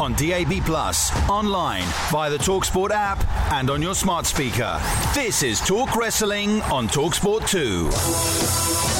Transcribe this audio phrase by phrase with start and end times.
[0.00, 4.80] On DAB Plus, online, via the Talksport app, and on your smart speaker.
[5.14, 8.97] This is Talk Wrestling on Talksport 2.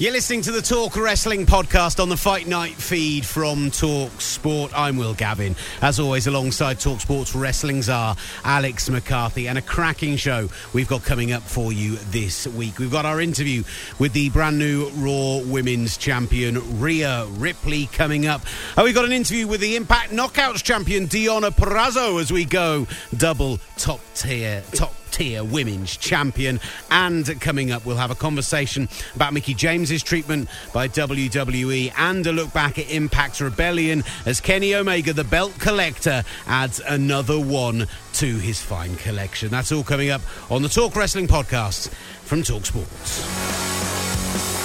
[0.00, 4.72] You're listening to the Talk Wrestling podcast on the Fight Night feed from Talk Sport.
[4.74, 5.54] I'm Will Gavin.
[5.82, 11.04] As always, alongside Talk Sports Wrestling Czar Alex McCarthy, and a cracking show we've got
[11.04, 12.78] coming up for you this week.
[12.78, 13.62] We've got our interview
[13.98, 18.40] with the brand new Raw Women's Champion Rhea Ripley coming up.
[18.78, 22.86] And we've got an interview with the Impact Knockouts Champion Deonna Purrazzo as we go
[23.18, 26.60] double top tier, top tier women's champion.
[26.90, 32.32] And coming up, we'll have a conversation about Mickie James's treatment by WWE and a
[32.32, 38.38] look back at Impact's Rebellion as Kenny Omega, the belt collector, adds another one to
[38.38, 39.48] his fine collection.
[39.48, 41.88] That's all coming up on the Talk Wrestling podcast
[42.24, 44.59] from Talk Sports.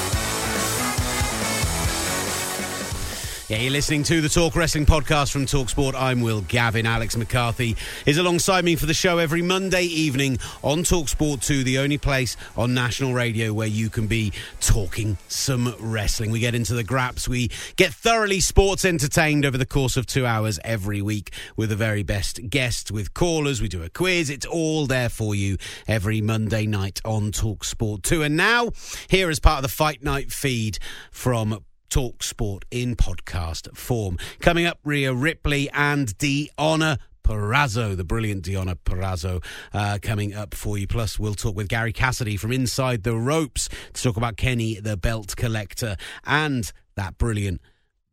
[3.47, 5.93] Yeah, you're listening to the Talk Wrestling podcast from Talksport.
[5.93, 6.87] I'm Will Gavin.
[6.87, 7.75] Alex McCarthy
[8.07, 12.37] is alongside me for the show every Monday evening on Talksport 2, the only place
[12.57, 16.31] on national radio where you can be talking some wrestling.
[16.31, 17.27] We get into the graps.
[17.27, 21.75] We get thoroughly sports entertained over the course of two hours every week with the
[21.75, 23.61] very best guests, with callers.
[23.61, 24.31] We do a quiz.
[24.31, 25.57] It's all there for you
[25.87, 28.23] every Monday night on Talksport 2.
[28.23, 28.71] And now,
[29.07, 30.79] here as part of the Fight Night feed
[31.11, 31.63] from
[31.95, 34.17] Talk Sport in podcast form.
[34.41, 39.41] Coming up, Rhea Ripley and Deonna Purrazzo, the brilliant Deonna Purrazzo,
[39.73, 40.87] uh, coming up for you.
[40.87, 44.97] Plus, we'll talk with Gary Cassidy from Inside the Ropes to talk about Kenny, the
[44.97, 45.95] belt collector,
[46.25, 47.61] and that brilliant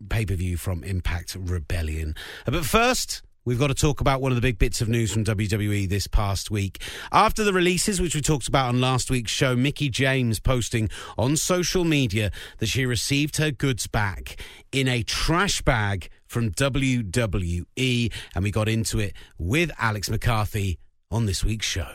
[0.08, 2.14] pay per view from Impact Rebellion.
[2.46, 5.12] Uh, but first, We've got to talk about one of the big bits of news
[5.12, 6.80] from WWE this past week.
[7.10, 10.88] After the releases, which we talked about on last week's show, Mickie James posting
[11.18, 18.12] on social media that she received her goods back in a trash bag from WWE.
[18.32, 20.78] And we got into it with Alex McCarthy
[21.10, 21.90] on this week's show.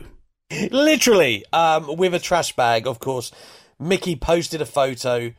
[0.52, 3.32] Literally, um, with a trash bag, of course.
[3.80, 5.32] Mickie posted a photo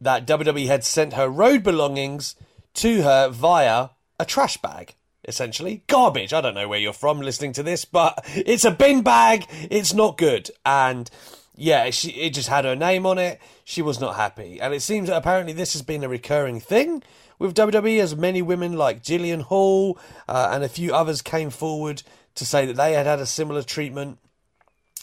[0.00, 2.34] that WWE had sent her road belongings
[2.72, 4.94] to her via a trash bag
[5.26, 5.82] essentially.
[5.86, 6.32] Garbage.
[6.32, 9.46] I don't know where you're from listening to this, but it's a bin bag.
[9.70, 10.50] It's not good.
[10.64, 11.10] And
[11.54, 13.40] yeah, she, it just had her name on it.
[13.64, 14.60] She was not happy.
[14.60, 17.02] And it seems that apparently this has been a recurring thing
[17.38, 19.98] with WWE as many women like Jillian Hall
[20.28, 22.02] uh, and a few others came forward
[22.34, 24.18] to say that they had had a similar treatment.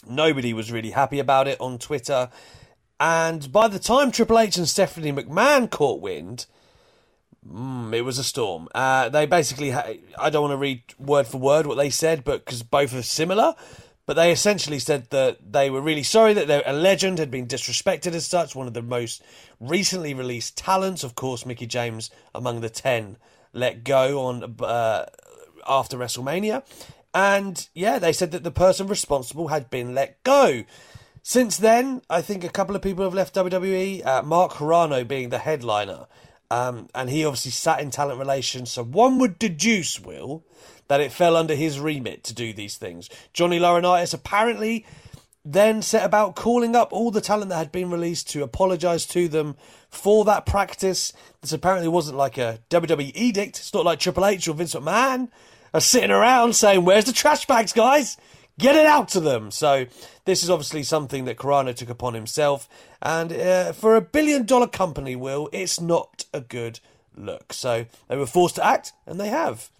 [0.08, 2.30] Nobody was really happy about it on Twitter.
[3.00, 6.46] And by the time Triple H and Stephanie McMahon caught wind,
[7.50, 8.68] Mm, it was a storm.
[8.74, 12.24] Uh, they basically, ha- I don't want to read word for word what they said,
[12.24, 13.54] but because both are similar.
[14.06, 18.14] But they essentially said that they were really sorry that a legend had been disrespected
[18.14, 18.56] as such.
[18.56, 19.22] One of the most
[19.60, 23.18] recently released talents, of course, Mickie James among the ten
[23.52, 25.04] let go on uh,
[25.66, 26.62] after WrestleMania,
[27.14, 30.64] and yeah, they said that the person responsible had been let go.
[31.22, 34.06] Since then, I think a couple of people have left WWE.
[34.06, 36.06] Uh, Mark Carrano being the headliner.
[36.50, 40.44] Um, and he obviously sat in talent relations, so one would deduce, Will,
[40.88, 43.10] that it fell under his remit to do these things.
[43.34, 44.86] Johnny Laurinaitis apparently
[45.44, 49.28] then set about calling up all the talent that had been released to apologise to
[49.28, 49.56] them
[49.88, 51.12] for that practice.
[51.40, 53.58] This apparently wasn't like a WWE edict.
[53.58, 55.28] It's not like Triple H or Vince McMahon.
[55.74, 58.16] are sitting around saying, "Where's the trash bags, guys?
[58.58, 59.86] Get it out to them." So
[60.24, 62.68] this is obviously something that Carrano took upon himself,
[63.00, 66.80] and uh, for a billion-dollar company, will it's not a good
[67.16, 67.52] look.
[67.52, 69.70] So they were forced to act, and they have.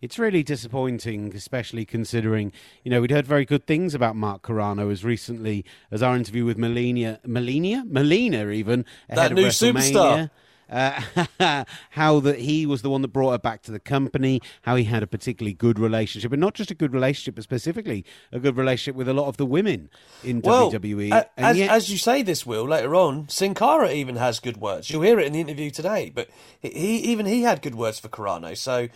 [0.00, 2.52] It's really disappointing, especially considering,
[2.84, 6.44] you know, we'd heard very good things about Mark Carrano as recently as our interview
[6.44, 10.30] with Melina, Melina, Melina even ahead that new of superstar.
[10.70, 14.76] Uh, how that he was the one that brought her back to the company, how
[14.76, 18.38] he had a particularly good relationship, and not just a good relationship, but specifically a
[18.38, 19.88] good relationship with a lot of the women
[20.22, 21.12] in well, WWE.
[21.12, 21.70] Uh, as, yet...
[21.70, 24.90] as, you say this, Will, later on, Sin Cara even has good words.
[24.90, 26.28] You'll hear it in the interview today, but
[26.60, 26.68] he
[26.98, 28.56] even he had good words for Carrano.
[28.56, 28.88] So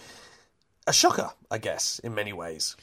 [0.87, 2.77] a shocker, I guess, in many ways.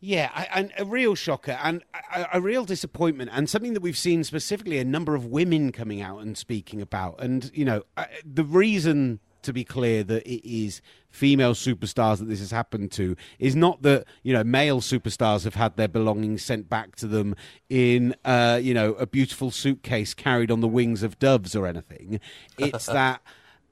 [0.00, 1.82] Yeah, and a real shocker and
[2.14, 6.00] a, a, real disappointment, and something that we've seen specifically a number of women coming
[6.00, 7.16] out and speaking about.
[7.20, 7.82] And, you know,
[8.24, 13.16] the reason, to be clear, that it is female superstars that this has happened to
[13.40, 17.34] is not that, you know, male superstars have had their belongings sent back to them
[17.68, 22.20] in, uh, you know, a beautiful suitcase carried on the wings of doves or anything.
[22.56, 23.20] It's that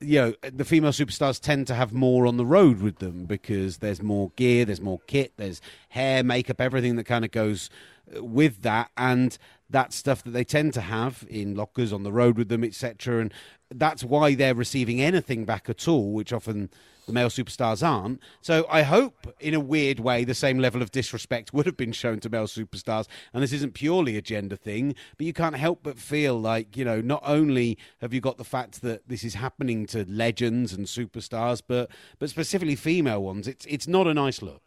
[0.01, 3.79] you know the female superstars tend to have more on the road with them because
[3.79, 5.61] there's more gear there's more kit there's
[5.91, 7.71] hair makeup everything that kind of goes
[8.15, 8.91] uh, with that.
[8.97, 9.37] And
[9.71, 13.21] that's stuff that they tend to have in lockers on the road with them etc
[13.21, 13.35] and
[13.75, 16.71] that's why they're receiving anything back at all which often
[17.07, 18.21] the male superstars aren't.
[18.43, 21.93] So I hope, in a weird way, the same level of disrespect would have been
[21.93, 23.07] shown to male superstars.
[23.33, 26.85] And this isn't purely a gender thing, but you can't help but feel like, you
[26.85, 30.87] know, not only have you got the fact that this is happening to legends and
[30.87, 34.63] superstars, but but specifically female ones, it's it's not a nice look.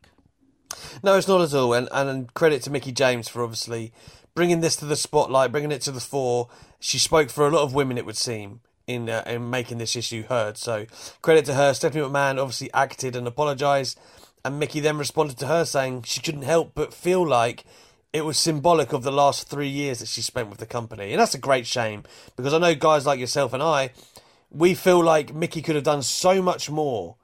[1.04, 1.74] No, it's not at all.
[1.74, 3.92] And, and credit to Mickie James for obviously
[4.40, 6.48] bringing this to the spotlight, bringing it to the fore.
[6.80, 9.98] She spoke for a lot of women, it would seem in uh, in making this
[9.98, 10.58] issue heard.
[10.58, 10.86] So
[11.22, 11.74] credit to her.
[11.74, 14.00] Stephanie McMahon obviously acted and apologised,
[14.46, 17.66] and Mickie then responded to her saying she couldn't help but feel like
[18.14, 21.20] it was symbolic of the last three years that she spent with the company, and
[21.20, 22.04] that's a great shame
[22.38, 23.92] because I know guys like yourself and I,
[24.50, 27.18] we feel like Mickie could have done so much more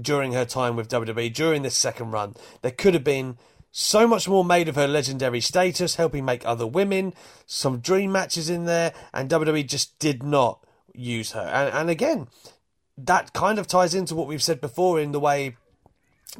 [0.00, 2.36] during her time with WWE during this second run.
[2.62, 3.36] There could have been
[3.78, 7.12] so much more made of her legendary status, helping make other women,
[7.44, 10.64] some dream matches in there, and WWE just did not
[10.94, 11.42] use her.
[11.42, 12.28] And, and again,
[12.96, 15.58] that kind of ties into what we've said before in the way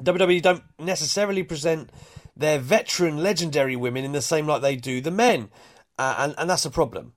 [0.01, 1.91] WWE don't necessarily present
[2.35, 5.51] their veteran legendary women in the same light they do the men.
[5.99, 7.13] Uh, and, and that's a problem.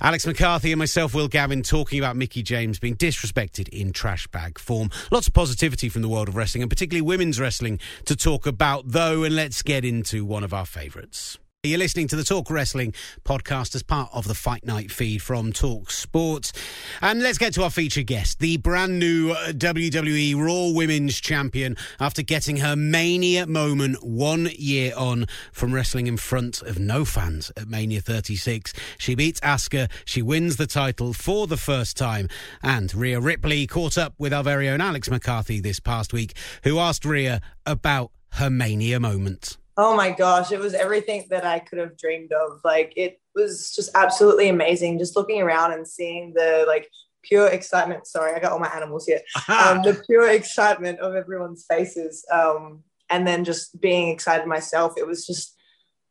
[0.00, 4.58] Alex McCarthy and myself, Will Gavin, talking about Mickie James being disrespected in trash bag
[4.58, 4.90] form.
[5.10, 8.84] Lots of positivity from the world of wrestling, and particularly women's wrestling, to talk about,
[8.86, 9.24] though.
[9.24, 11.38] And let's get into one of our favourites.
[11.64, 12.92] You're listening to the Talk Wrestling
[13.24, 16.52] podcast as part of the Fight Night feed from Talk Sports.
[17.00, 21.78] And let's get to our featured guest, the brand new uh, WWE Raw Women's Champion,
[21.98, 27.50] after getting her Mania moment one year on from wrestling in front of no fans
[27.56, 28.74] at Mania 36.
[28.98, 32.28] She beats Asuka, she wins the title for the first time.
[32.62, 36.78] And Rhea Ripley caught up with our very own Alex McCarthy this past week, who
[36.78, 39.56] asked Rhea about her Mania moment.
[39.76, 42.60] Oh my gosh, it was everything that I could have dreamed of.
[42.64, 44.98] Like it was just absolutely amazing.
[44.98, 46.88] Just looking around and seeing the like
[47.22, 48.06] pure excitement.
[48.06, 49.20] Sorry, I got all my animals here.
[49.48, 54.94] Um, the pure excitement of everyone's faces, um, and then just being excited myself.
[54.96, 55.53] It was just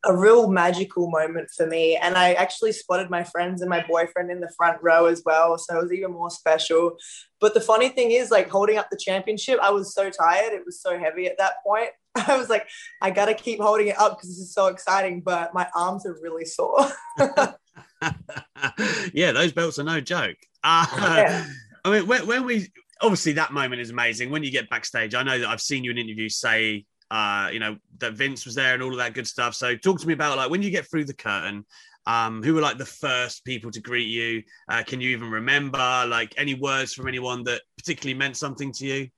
[0.06, 1.96] a real magical moment for me.
[1.96, 5.58] And I actually spotted my friends and my boyfriend in the front row as well.
[5.58, 6.98] So it was even more special.
[7.40, 10.54] But the funny thing is, like holding up the championship, I was so tired.
[10.54, 11.90] It was so heavy at that point.
[12.16, 12.68] I was like,
[13.02, 15.22] I got to keep holding it up because this is so exciting.
[15.22, 16.88] But my arms are really sore.
[19.14, 20.38] yeah, those belts are no joke.
[20.64, 21.46] Uh, yeah.
[21.86, 22.68] I mean, when, when we
[23.02, 24.30] obviously that moment is amazing.
[24.32, 27.60] When you get backstage, I know that I've seen you in interviews say uh, you
[27.60, 29.54] know, that Vince was there and all of that good stuff.
[29.54, 31.64] So talk to me about like when you get through the curtain,
[32.08, 34.42] um, who were like the first people to greet you?
[34.68, 38.88] Uh, can you even remember like any words from anyone that particularly meant something to
[38.88, 39.10] you?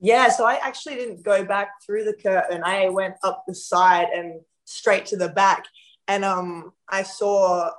[0.00, 2.62] Yeah, so I actually didn't go back through the curtain.
[2.64, 5.66] I went up the side and straight to the back.
[6.08, 7.70] And um, I saw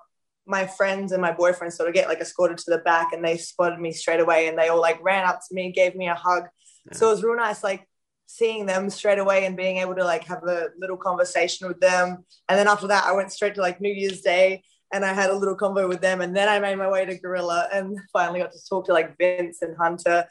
[0.46, 3.36] my friends and my boyfriend sort of get like escorted to the back and they
[3.36, 6.16] spotted me straight away and they all like ran up to me, gave me a
[6.16, 6.44] hug.
[6.86, 6.98] Yeah.
[6.98, 7.66] So it was real nice.
[7.66, 7.86] Like
[8.29, 12.24] seeing them straight away and being able to like have a little conversation with them.
[12.48, 14.62] And then after that, I went straight to like New Year's Day
[14.93, 16.21] and I had a little convo with them.
[16.21, 19.17] And then I made my way to Gorilla and finally got to talk to like
[19.17, 20.25] Vince and Hunter.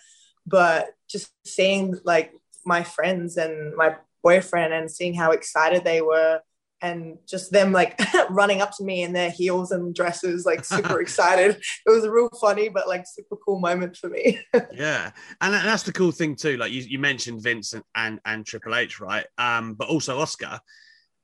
[0.47, 2.33] But just seeing like
[2.65, 6.41] my friends and my boyfriend and seeing how excited they were
[6.81, 11.01] and just them like running up to me in their heels and dresses, like super
[11.01, 11.57] excited.
[11.87, 14.41] It was a real funny, but like super cool moment for me.
[14.73, 16.57] yeah, and that's the cool thing too.
[16.57, 19.27] Like you, you mentioned Vince and, and, Triple H, right?
[19.37, 20.61] Um, but also Asuka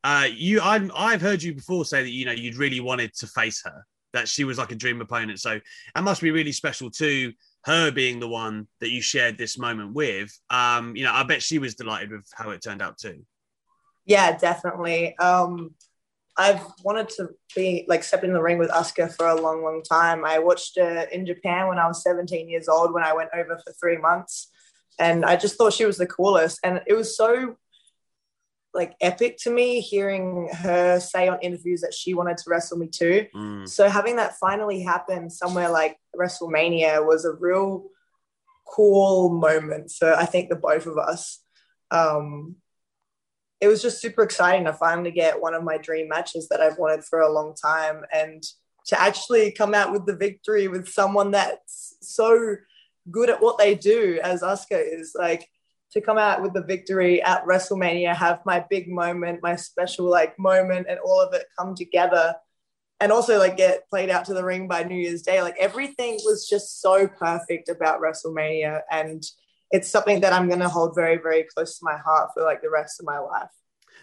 [0.03, 3.27] Uh, you, i I've heard you before say that you know you'd really wanted to
[3.27, 5.41] face her, that she was like a dream opponent.
[5.41, 5.61] So
[5.95, 7.33] that must be really special too.
[7.65, 10.39] Her being the one that you shared this moment with.
[10.51, 13.25] Um, you know, I bet she was delighted with how it turned out too.
[14.07, 15.17] Yeah, definitely.
[15.19, 15.75] Um,
[16.37, 19.83] I've wanted to be like step in the ring with Asuka for a long, long
[19.83, 20.25] time.
[20.25, 23.61] I watched her in Japan when I was 17 years old when I went over
[23.65, 24.51] for three months.
[24.99, 26.59] And I just thought she was the coolest.
[26.65, 27.57] And it was so
[28.73, 32.89] like epic to me hearing her say on interviews that she wanted to wrestle me
[32.89, 33.27] too.
[33.35, 33.69] Mm.
[33.69, 37.85] So having that finally happen somewhere like WrestleMania was a real
[38.67, 41.41] cool moment So I think the both of us.
[41.91, 42.57] Um,
[43.61, 46.79] it was just super exciting to finally get one of my dream matches that I've
[46.79, 48.43] wanted for a long time and
[48.87, 52.57] to actually come out with the victory with someone that's so
[53.11, 55.49] good at what they do as Asuka is like
[55.93, 60.39] to come out with the victory at WrestleMania, have my big moment, my special like
[60.39, 62.35] moment, and all of it come together,
[63.01, 65.41] and also like get played out to the ring by New Year's Day.
[65.41, 69.23] Like everything was just so perfect about WrestleMania, and
[69.75, 72.71] it's something that I'm gonna hold very, very close to my heart for like the
[72.71, 73.51] rest of my life.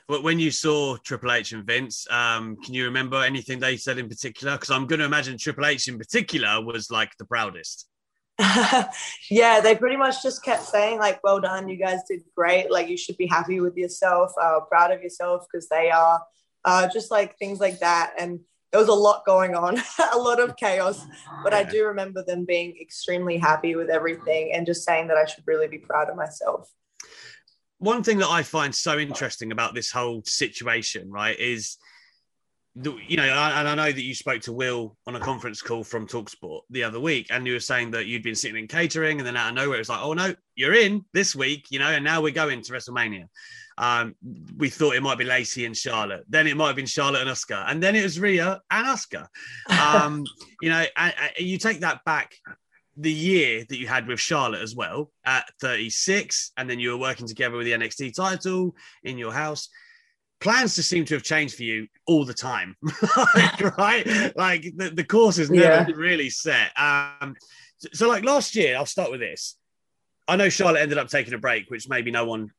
[0.06, 3.98] But when you saw Triple H and Vince, um, can you remember anything they said
[3.98, 4.54] in particular?
[4.54, 7.88] Because I'm going to imagine Triple H in particular was like the proudest.
[9.30, 12.70] yeah, they pretty much just kept saying like, "Well done, you guys did great.
[12.70, 16.22] Like, you should be happy with yourself, uh, proud of yourself because they are."
[16.66, 19.78] Uh, just like things like that, and there was a lot going on,
[20.14, 21.06] a lot of chaos.
[21.44, 25.26] But I do remember them being extremely happy with everything and just saying that I
[25.26, 26.72] should really be proud of myself
[27.82, 31.78] one thing that I find so interesting about this whole situation, right, is
[32.76, 36.08] you know, and I know that you spoke to Will on a conference call from
[36.08, 39.28] Talksport the other week, and you were saying that you'd been sitting in catering, and
[39.28, 41.90] then out of nowhere it was like, oh no, you're in this week, you know,
[41.90, 43.28] and now we're going to WrestleMania.
[43.82, 44.16] Um,
[44.58, 47.32] we thought it might be Lacey and Charlotte, then it might have been Charlotte and
[47.32, 49.28] Asuka, and then it was Rhea and Asuka.
[49.70, 50.24] Um,
[50.62, 52.36] you know, and, and you take that back
[52.96, 56.98] the year that you had with Charlotte as well at 36, and then you were
[56.98, 59.68] working together with the NXT title in your house.
[60.40, 62.76] Plans just seem to have changed for you all the time,
[63.80, 64.32] right?
[64.36, 65.96] Like the, the course is never yeah.
[65.96, 66.72] really set.
[66.80, 67.36] Um,
[67.78, 69.58] so, so, like last year, I'll start with this.
[70.28, 72.52] I know Charlotte ended up taking a break, which maybe no one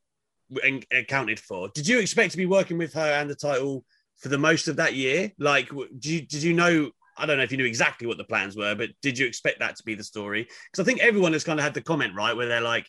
[0.90, 1.68] accounted for.
[1.68, 3.84] Did you expect to be working with her and the title
[4.18, 5.32] for the most of that year?
[5.38, 8.24] Like, did you, did you know I don't know if you knew exactly what the
[8.24, 10.48] plans were, but did you expect that to be the story?
[10.70, 12.88] Because I think everyone has kind of had the comment, right, where they're like,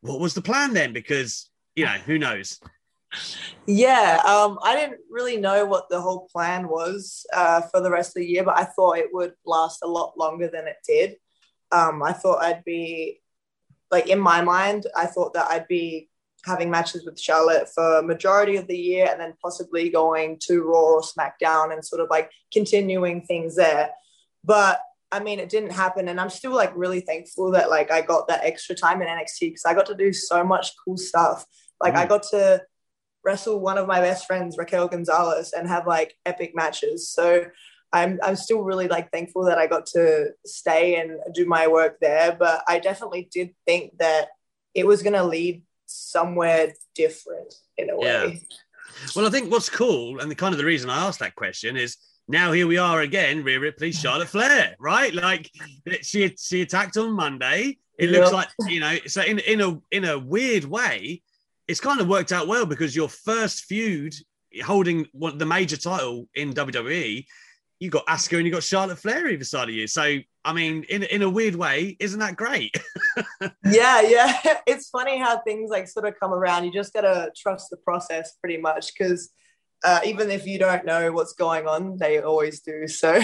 [0.00, 0.92] what was the plan then?
[0.92, 2.60] Because, you know, who knows?
[3.66, 8.10] Yeah, um, I didn't really know what the whole plan was uh, for the rest
[8.10, 11.16] of the year, but I thought it would last a lot longer than it did.
[11.72, 13.20] Um, I thought I'd be,
[13.90, 16.08] like, in my mind, I thought that I'd be
[16.44, 20.94] having matches with Charlotte for majority of the year and then possibly going to Raw
[20.94, 23.90] or SmackDown and sort of like continuing things there.
[24.44, 26.08] But I mean, it didn't happen.
[26.08, 29.40] And I'm still like really thankful that like I got that extra time in NXT
[29.40, 31.44] because I got to do so much cool stuff.
[31.80, 31.98] Like mm.
[31.98, 32.62] I got to
[33.24, 37.08] wrestle one of my best friends, Raquel Gonzalez, and have like epic matches.
[37.08, 37.46] So
[37.92, 42.00] I'm, I'm still really like thankful that I got to stay and do my work
[42.00, 42.36] there.
[42.38, 44.28] But I definitely did think that
[44.74, 45.62] it was going to lead
[45.94, 48.06] somewhere different in a way.
[48.06, 48.56] Yeah.
[49.14, 51.76] Well, I think what's cool, and the kind of the reason I asked that question
[51.76, 51.96] is
[52.28, 55.14] now here we are again, Rhea Ripley, Charlotte Flair, right?
[55.14, 55.50] Like
[56.02, 57.78] she she attacked on Monday.
[57.98, 58.96] It looks like you know.
[59.06, 61.22] So in in a in a weird way,
[61.68, 64.14] it's kind of worked out well because your first feud
[64.64, 67.24] holding the major title in WWE
[67.80, 69.86] you got Asuka and you got Charlotte Flair either side of you.
[69.86, 72.76] So I mean, in in a weird way, isn't that great?
[73.64, 74.58] yeah, yeah.
[74.66, 76.64] It's funny how things like sort of come around.
[76.64, 79.30] You just gotta trust the process pretty much because
[79.84, 82.86] uh, even if you don't know what's going on, they always do.
[82.88, 83.20] So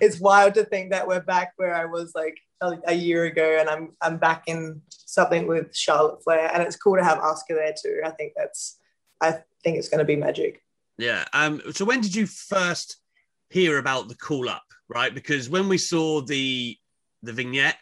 [0.00, 3.56] it's wild to think that we're back where I was like a, a, year ago,
[3.58, 7.50] and I'm I'm back in something with Charlotte Flair, and it's cool to have Asuka
[7.50, 8.02] there too.
[8.04, 8.78] I think that's
[9.20, 10.62] I think it's going to be magic.
[10.98, 11.24] Yeah.
[11.32, 11.62] Um.
[11.72, 12.98] So when did you first?
[13.50, 15.14] Hear about the call up, right?
[15.14, 16.76] Because when we saw the
[17.22, 17.76] the vignette,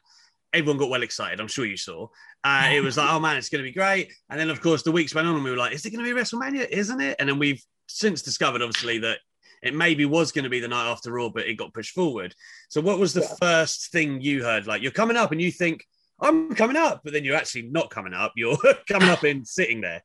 [0.53, 1.41] everyone got well excited.
[1.41, 2.09] I'm sure you saw.
[2.43, 4.13] Uh, it was like, oh man, it's going to be great.
[4.29, 6.05] And then, of course, the weeks went on, and we were like, is it going
[6.05, 6.69] to be WrestleMania?
[6.69, 7.17] Isn't it?
[7.19, 9.19] And then we've since discovered, obviously, that
[9.63, 12.35] it maybe was going to be the night after Raw, but it got pushed forward.
[12.69, 13.35] So, what was the yeah.
[13.41, 14.67] first thing you heard?
[14.67, 15.85] Like, you're coming up, and you think,
[16.21, 18.33] I'm coming up, but then you're actually not coming up.
[18.37, 20.03] You're coming up and sitting there.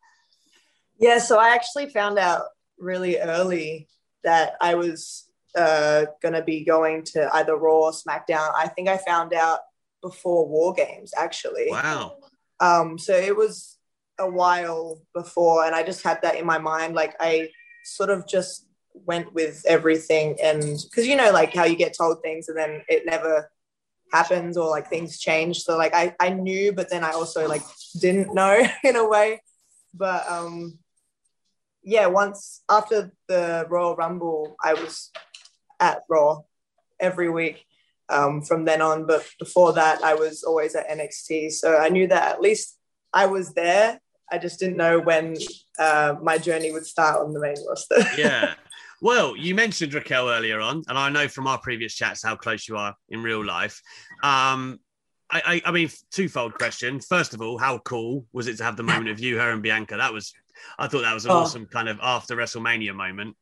[0.97, 1.19] Yeah.
[1.19, 2.43] So I actually found out
[2.77, 3.87] really early
[4.23, 8.51] that I was uh, going to be going to either Raw or SmackDown.
[8.55, 9.59] I think I found out
[10.01, 11.67] before War Games, actually.
[11.69, 12.17] Wow.
[12.59, 13.77] Um, so it was
[14.19, 16.95] a while before, and I just had that in my mind.
[16.95, 17.49] Like I
[17.83, 22.21] sort of just went with everything, and because you know, like how you get told
[22.21, 23.49] things and then it never
[24.11, 25.59] happens or like things change.
[25.59, 27.63] So like I I knew, but then I also like
[27.99, 29.41] didn't know in a way.
[29.93, 30.79] But um,
[31.83, 35.11] yeah, once after the Royal Rumble, I was
[35.79, 36.41] at Raw
[36.99, 37.65] every week
[38.09, 39.05] um, from then on.
[39.05, 41.51] But before that, I was always at NXT.
[41.51, 42.77] So I knew that at least
[43.13, 43.99] I was there.
[44.31, 45.35] I just didn't know when
[45.79, 47.97] uh, my journey would start on the main roster.
[48.17, 48.53] yeah.
[49.01, 52.67] Well, you mentioned Raquel earlier on, and I know from our previous chats how close
[52.67, 53.81] you are in real life.
[54.21, 54.79] Um,
[55.31, 56.99] I, I, I mean, twofold question.
[56.99, 59.63] First of all, how cool was it to have the moment of you, her, and
[59.63, 59.95] Bianca?
[59.97, 60.33] That was,
[60.77, 61.37] I thought that was an oh.
[61.37, 63.37] awesome kind of after WrestleMania moment.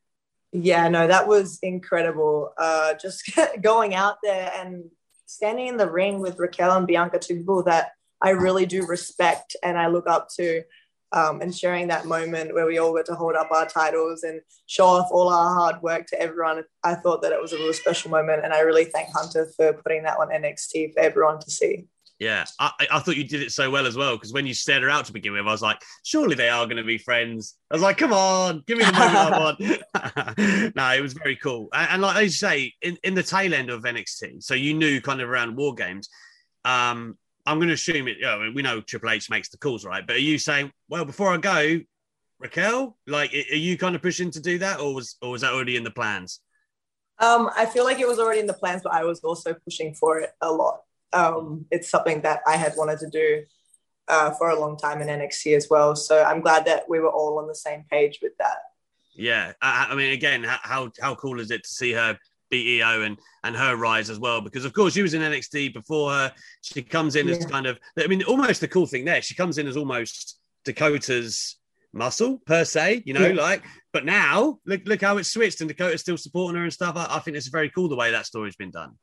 [0.52, 2.52] Yeah, no, that was incredible.
[2.56, 4.84] Uh, just going out there and
[5.26, 9.56] standing in the ring with Raquel and Bianca, two people that I really do respect
[9.62, 10.62] and I look up to,
[11.12, 14.40] um, and sharing that moment where we all got to hold up our titles and
[14.66, 16.64] show off all our hard work to everyone.
[16.84, 19.72] I thought that it was a really special moment, and I really thank Hunter for
[19.72, 21.86] putting that on NXT for everyone to see.
[22.18, 24.82] Yeah, I, I thought you did it so well as well because when you stared
[24.82, 27.56] her out to begin with, I was like, surely they are going to be friends.
[27.70, 30.74] I was like, come on, give me the moment I want.
[30.76, 31.68] no, it was very cool.
[31.72, 35.00] And, and like I say, in, in the tail end of NXT, so you knew
[35.00, 36.08] kind of around War Games.
[36.64, 38.16] Um, I'm going to assume it.
[38.18, 40.04] You know, we know Triple H makes the calls, right?
[40.04, 41.78] But are you saying, well, before I go,
[42.40, 45.52] Raquel, like, are you kind of pushing to do that, or was or was that
[45.52, 46.40] already in the plans?
[47.20, 49.94] Um, I feel like it was already in the plans, but I was also pushing
[49.94, 50.80] for it a lot
[51.12, 53.44] um, it's something that I had wanted to do
[54.08, 55.94] uh, for a long time in NXT as well.
[55.94, 58.58] So I'm glad that we were all on the same page with that.
[59.14, 62.16] Yeah, I, I mean, again, how how cool is it to see her
[62.50, 64.40] BEO and and her rise as well?
[64.40, 66.32] Because of course she was in NXT before her.
[66.62, 67.34] She comes in yeah.
[67.34, 69.20] as kind of, I mean, almost the cool thing there.
[69.20, 71.56] She comes in as almost Dakota's
[71.92, 73.42] muscle per se, you know, yeah.
[73.42, 73.64] like.
[73.92, 76.96] But now look look how it's switched, and Dakota's still supporting her and stuff.
[76.96, 78.94] I, I think it's very cool the way that story's been done.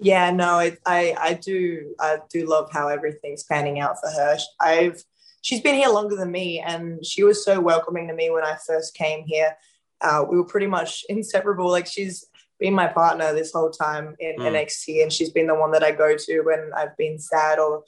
[0.00, 4.36] Yeah, no, I, I, I do, I do love how everything's panning out for her.
[4.60, 5.02] I've,
[5.42, 8.56] she's been here longer than me, and she was so welcoming to me when I
[8.66, 9.56] first came here.
[10.00, 11.70] Uh, we were pretty much inseparable.
[11.70, 12.26] Like she's
[12.58, 14.52] been my partner this whole time in mm.
[14.52, 17.84] NXT, and she's been the one that I go to when I've been sad or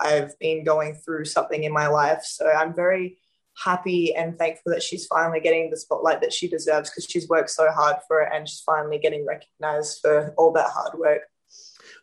[0.00, 2.22] I've been going through something in my life.
[2.22, 3.18] So I'm very
[3.62, 7.50] happy and thankful that she's finally getting the spotlight that she deserves because she's worked
[7.50, 11.22] so hard for it and she's finally getting recognized for all that hard work.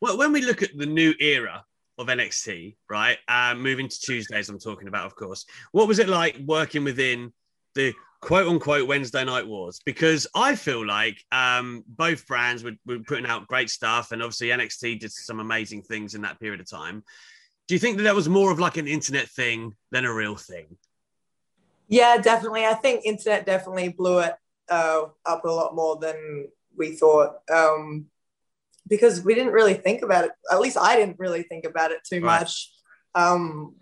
[0.01, 1.63] Well, when we look at the new era
[1.97, 5.45] of NXT, right, um, moving to Tuesdays, I'm talking about, of course.
[5.71, 7.33] What was it like working within
[7.75, 9.79] the quote unquote Wednesday Night Wars?
[9.85, 14.49] Because I feel like um, both brands were, were putting out great stuff, and obviously
[14.49, 17.03] NXT did some amazing things in that period of time.
[17.67, 20.35] Do you think that that was more of like an internet thing than a real
[20.35, 20.77] thing?
[21.89, 22.65] Yeah, definitely.
[22.65, 24.35] I think internet definitely blew it
[24.69, 27.39] uh, up a lot more than we thought.
[27.53, 28.07] Um,
[28.87, 30.31] because we didn't really think about it.
[30.51, 32.39] At least I didn't really think about it too right.
[32.39, 32.71] much
[33.15, 33.75] um,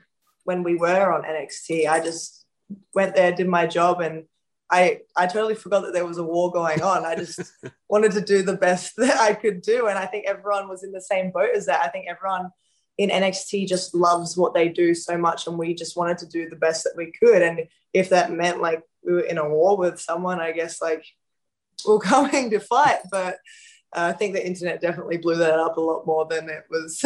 [0.44, 1.88] when we were on NXT.
[1.88, 2.46] I just
[2.94, 4.26] went there, did my job, and
[4.72, 7.06] I I totally forgot that there was a war going on.
[7.06, 7.40] I just
[7.90, 10.92] wanted to do the best that I could do, and I think everyone was in
[10.92, 11.84] the same boat as that.
[11.84, 12.52] I think everyone
[12.98, 16.50] in NXT just loves what they do so much, and we just wanted to do
[16.50, 17.42] the best that we could.
[17.42, 21.06] And if that meant like we were in a war with someone, I guess like
[21.88, 23.38] we're coming to fight, but
[23.96, 27.04] I think the internet definitely blew that up a lot more than it was.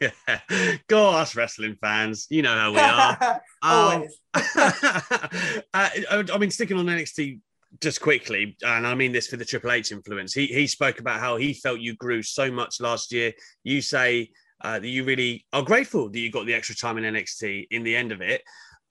[0.00, 0.76] yeah.
[0.88, 2.26] Go us wrestling fans.
[2.30, 3.40] You know how we are.
[3.62, 4.18] Always.
[4.34, 4.42] Um,
[5.74, 5.90] uh,
[6.32, 7.40] I mean, sticking on NXT
[7.80, 10.32] just quickly, and I mean this for the Triple H influence.
[10.32, 13.32] He he spoke about how he felt you grew so much last year.
[13.64, 14.30] You say
[14.62, 17.82] uh, that you really are grateful that you got the extra time in NXT in
[17.82, 18.42] the end of it.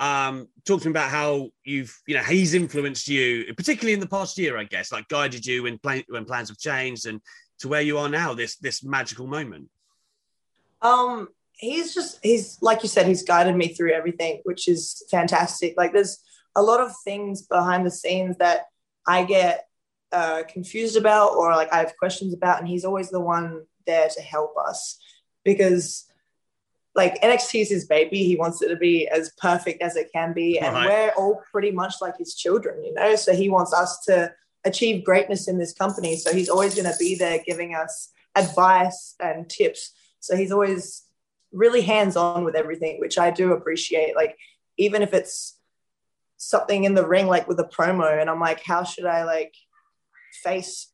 [0.01, 4.07] Um, talk to me about how you've, you know, he's influenced you, particularly in the
[4.07, 7.21] past year, I guess, like guided you when plan- when plans have changed and
[7.59, 8.33] to where you are now.
[8.33, 9.69] This this magical moment.
[10.81, 15.75] Um, he's just he's like you said, he's guided me through everything, which is fantastic.
[15.77, 16.17] Like there's
[16.55, 18.65] a lot of things behind the scenes that
[19.07, 19.67] I get
[20.11, 24.09] uh, confused about or like I have questions about, and he's always the one there
[24.09, 24.97] to help us
[25.43, 26.10] because
[26.93, 28.23] like NXT is his baby.
[28.23, 30.59] He wants it to be as perfect as it can be.
[30.59, 30.87] And right.
[30.87, 33.15] we're all pretty much like his children, you know?
[33.15, 34.33] So he wants us to
[34.65, 36.17] achieve greatness in this company.
[36.17, 39.91] So he's always going to be there giving us advice and tips.
[40.19, 41.03] So he's always
[41.51, 44.15] really hands on with everything, which I do appreciate.
[44.15, 44.37] Like,
[44.77, 45.57] even if it's
[46.37, 48.19] something in the ring, like with a promo.
[48.19, 49.53] And I'm like, how should I like
[50.43, 50.91] face,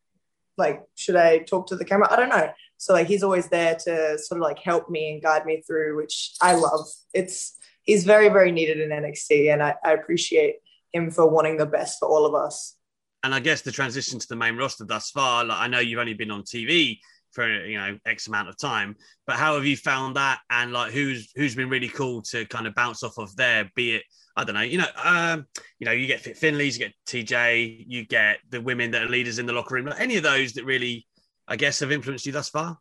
[0.58, 2.12] like, should I talk to the camera?
[2.12, 2.52] I don't know.
[2.78, 5.98] So like he's always there to sort of like help me and guide me through,
[5.98, 6.88] which I love.
[7.14, 10.58] It's he's very, very needed in NXT and I, I appreciate
[10.94, 12.76] him for wanting the best for all of us.
[13.24, 16.00] And I guess the transition to the main roster thus far, like I know you've
[16.00, 17.00] only been on TV
[17.32, 20.40] for you know X amount of time, but how have you found that?
[20.50, 23.96] And like who's who's been really cool to kind of bounce off of there, be
[23.96, 24.04] it
[24.38, 25.48] I don't know, you know, um,
[25.80, 29.10] you know, you get Fit Finlays, you get TJ, you get the women that are
[29.10, 29.92] leaders in the locker room.
[29.98, 31.07] Any of those that really,
[31.48, 32.78] I guess, have influenced you thus far?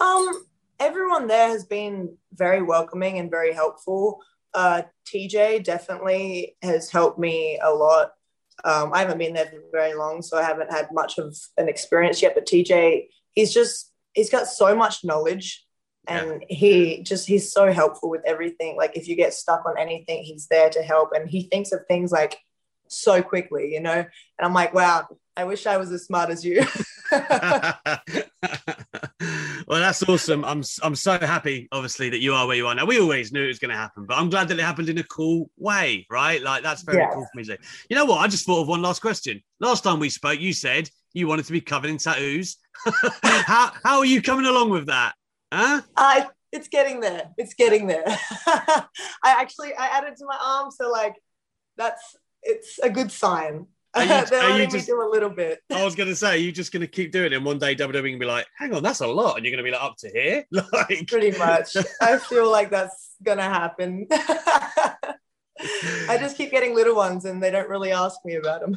[0.00, 0.46] Um,
[0.78, 4.20] everyone there has been very welcoming and very helpful.
[4.54, 8.12] Uh, TJ definitely has helped me a lot.
[8.64, 11.68] Um, I haven't been there for very long, so I haven't had much of an
[11.68, 12.34] experience yet.
[12.34, 15.64] But TJ, he's just he's got so much knowledge
[16.08, 16.56] and yeah.
[16.56, 20.48] he just he's so helpful with everything like if you get stuck on anything he's
[20.48, 22.38] there to help and he thinks of things like
[22.88, 24.06] so quickly you know and
[24.40, 26.64] i'm like wow i wish i was as smart as you
[29.66, 32.84] well that's awesome i'm i'm so happy obviously that you are where you are now
[32.84, 34.98] we always knew it was going to happen but i'm glad that it happened in
[34.98, 37.58] a cool way right like that's very cool for me to say.
[37.88, 40.52] you know what i just thought of one last question last time we spoke you
[40.52, 42.56] said you wanted to be covered in tattoos
[43.22, 45.14] how how are you coming along with that
[45.52, 45.82] Huh?
[45.96, 47.30] I it's getting there.
[47.36, 48.04] It's getting there.
[48.46, 48.86] I
[49.24, 51.14] actually I added to my arm, so like
[51.76, 53.66] that's it's a good sign.
[53.94, 55.60] Are you, are you just, do a little bit.
[55.70, 58.18] I was gonna say, you're just gonna keep doing it, and one day WWE can
[58.18, 60.44] be like, "Hang on, that's a lot," and you're gonna be like, "Up to here."
[60.72, 61.76] Like, pretty much.
[62.00, 64.06] I feel like that's gonna happen.
[66.08, 68.76] I just keep getting little ones and they don't really ask me about them.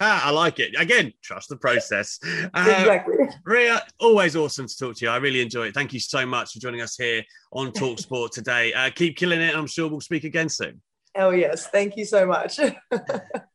[0.00, 0.74] I like it.
[0.78, 2.20] Again, trust the process.
[2.22, 3.16] Uh, exactly.
[3.44, 5.10] Rhea, always awesome to talk to you.
[5.10, 5.74] I really enjoy it.
[5.74, 8.72] Thank you so much for joining us here on Talk Sport today.
[8.72, 9.56] Uh, keep killing it.
[9.56, 10.80] I'm sure we'll speak again soon.
[11.16, 11.66] Oh, yes.
[11.68, 12.60] Thank you so much.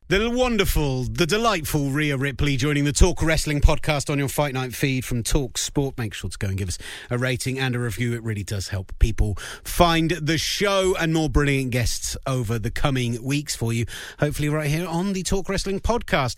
[0.10, 4.74] The wonderful, the delightful Rhea Ripley joining the Talk Wrestling podcast on your Fight Night
[4.74, 6.00] feed from Talk Sport.
[6.00, 6.80] Make sure to go and give us
[7.12, 8.15] a rating and a review.
[8.15, 13.24] It really does help people find the show and more brilliant guests over the coming
[13.24, 13.86] weeks for you.
[14.19, 16.38] Hopefully, right here on the Talk Wrestling podcast.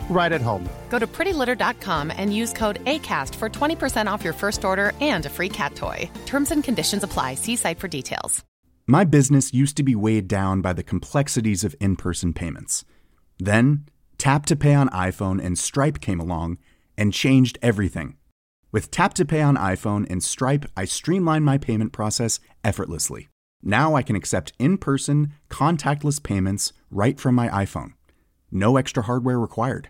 [0.11, 0.69] right at home.
[0.89, 5.29] Go to prettylitter.com and use code ACAST for 20% off your first order and a
[5.29, 6.07] free cat toy.
[6.27, 7.35] Terms and conditions apply.
[7.35, 8.43] See site for details.
[8.87, 12.83] My business used to be weighed down by the complexities of in person payments.
[13.39, 13.85] Then,
[14.17, 16.57] Tap to Pay on iPhone and Stripe came along
[16.97, 18.17] and changed everything.
[18.71, 23.29] With Tap to Pay on iPhone and Stripe, I streamlined my payment process effortlessly.
[23.63, 27.93] Now I can accept in person, contactless payments right from my iPhone.
[28.51, 29.89] No extra hardware required.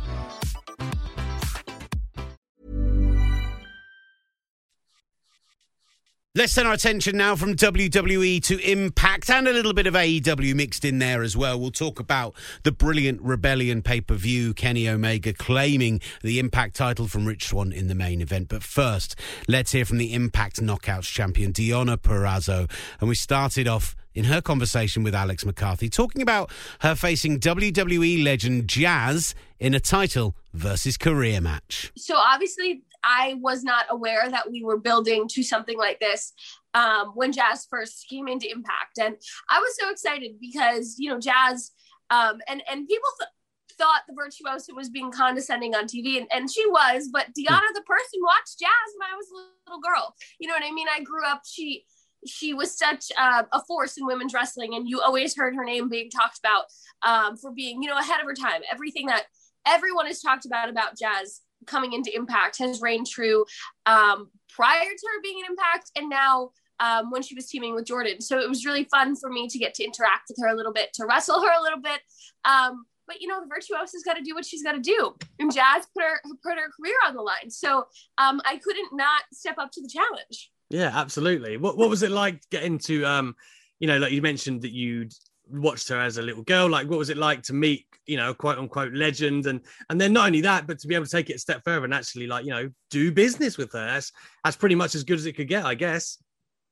[6.33, 10.55] Let's turn our attention now from WWE to Impact and a little bit of AEW
[10.55, 11.59] mixed in there as well.
[11.59, 17.09] We'll talk about the brilliant Rebellion pay per view, Kenny Omega claiming the Impact title
[17.09, 18.47] from Rich Swann in the main event.
[18.47, 19.17] But first,
[19.49, 22.71] let's hear from the Impact Knockouts champion, Deonna Purrazzo.
[23.01, 28.23] And we started off in her conversation with Alex McCarthy, talking about her facing WWE
[28.23, 31.91] legend Jazz in a title versus career match.
[31.97, 36.33] So obviously, I was not aware that we were building to something like this
[36.73, 39.15] um, when Jazz first came into Impact, and
[39.49, 41.71] I was so excited because you know Jazz
[42.09, 43.29] um, and and people th-
[43.77, 47.81] thought the virtuosa was being condescending on TV, and, and she was, but Deonna, the
[47.87, 50.13] person, watched jazz when I was a little girl.
[50.39, 50.87] You know what I mean?
[50.93, 51.85] I grew up, she
[52.27, 55.89] she was such uh, a force in women's wrestling, and you always heard her name
[55.89, 56.65] being talked about
[57.01, 58.61] um, for being, you know, ahead of her time.
[58.71, 59.23] Everything that
[59.65, 63.45] everyone has talked about about jazz coming into Impact has reigned true
[63.85, 67.85] um, prior to her being an Impact, and now um, when she was teaming with
[67.85, 68.21] Jordan.
[68.21, 70.73] So it was really fun for me to get to interact with her a little
[70.73, 72.01] bit, to wrestle her a little bit.
[72.45, 75.53] Um, but you know, the virtuosa's got to do what she's got to do, and
[75.53, 77.49] Jazz put her put her career on the line.
[77.49, 77.85] So
[78.17, 80.51] um, I couldn't not step up to the challenge.
[80.69, 81.57] Yeah, absolutely.
[81.57, 83.35] What what was it like getting to um,
[83.79, 85.11] you know, like you mentioned that you'd
[85.51, 86.69] watched her as a little girl.
[86.69, 90.13] Like, what was it like to meet, you know, quote unquote legend, and and then
[90.13, 92.27] not only that, but to be able to take it a step further and actually,
[92.27, 93.85] like, you know, do business with her.
[93.85, 94.11] That's
[94.43, 96.17] that's pretty much as good as it could get, I guess.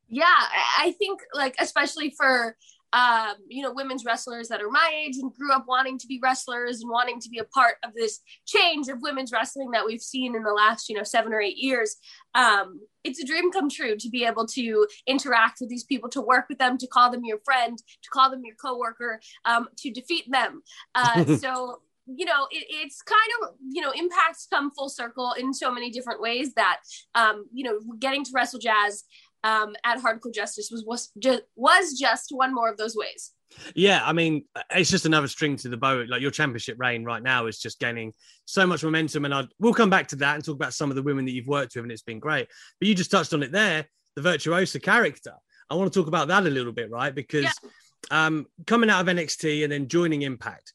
[0.08, 2.56] Yeah, I think like especially for
[2.94, 6.20] um, you know, women's wrestlers that are my age and grew up wanting to be
[6.22, 10.02] wrestlers and wanting to be a part of this change of women's wrestling that we've
[10.02, 11.98] seen in the last, you know, seven or eight years.
[12.34, 16.22] Um, it's a dream come true to be able to interact with these people, to
[16.22, 19.92] work with them, to call them your friend, to call them your coworker, um, to
[19.92, 20.64] defeat them.
[20.96, 21.82] Uh, so
[22.16, 25.92] you know it, it's kind of you know impacts come full circle in so many
[25.92, 26.80] different ways that
[27.16, 29.04] um you know getting to wrestle jazz
[29.44, 33.32] um, at Hardcore Justice was was just was just one more of those ways.
[33.74, 36.06] Yeah, I mean, it's just another string to the bow.
[36.08, 38.14] Like your championship reign right now is just gaining
[38.46, 40.96] so much momentum, and i we'll come back to that and talk about some of
[40.96, 42.48] the women that you've worked with, and it's been great.
[42.80, 45.34] But you just touched on it there, the virtuosa character.
[45.70, 47.14] I want to talk about that a little bit, right?
[47.14, 48.26] Because yeah.
[48.26, 50.74] um, coming out of NXT and then joining Impact,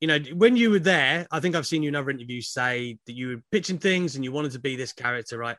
[0.00, 2.98] you know, when you were there, I think I've seen you in other interviews say
[3.06, 5.56] that you were pitching things and you wanted to be this character, right?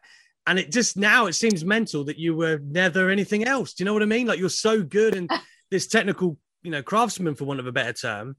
[0.49, 3.75] And it just now it seems mental that you were never anything else.
[3.75, 4.25] Do you know what I mean?
[4.25, 5.29] Like you're so good and
[5.69, 8.35] this technical, you know, craftsman for want of a better term.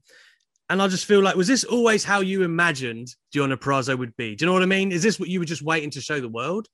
[0.69, 4.35] And I just feel like, was this always how you imagined Deonna Purrazzo would be?
[4.35, 4.91] Do you know what I mean?
[4.91, 6.67] Is this what you were just waiting to show the world?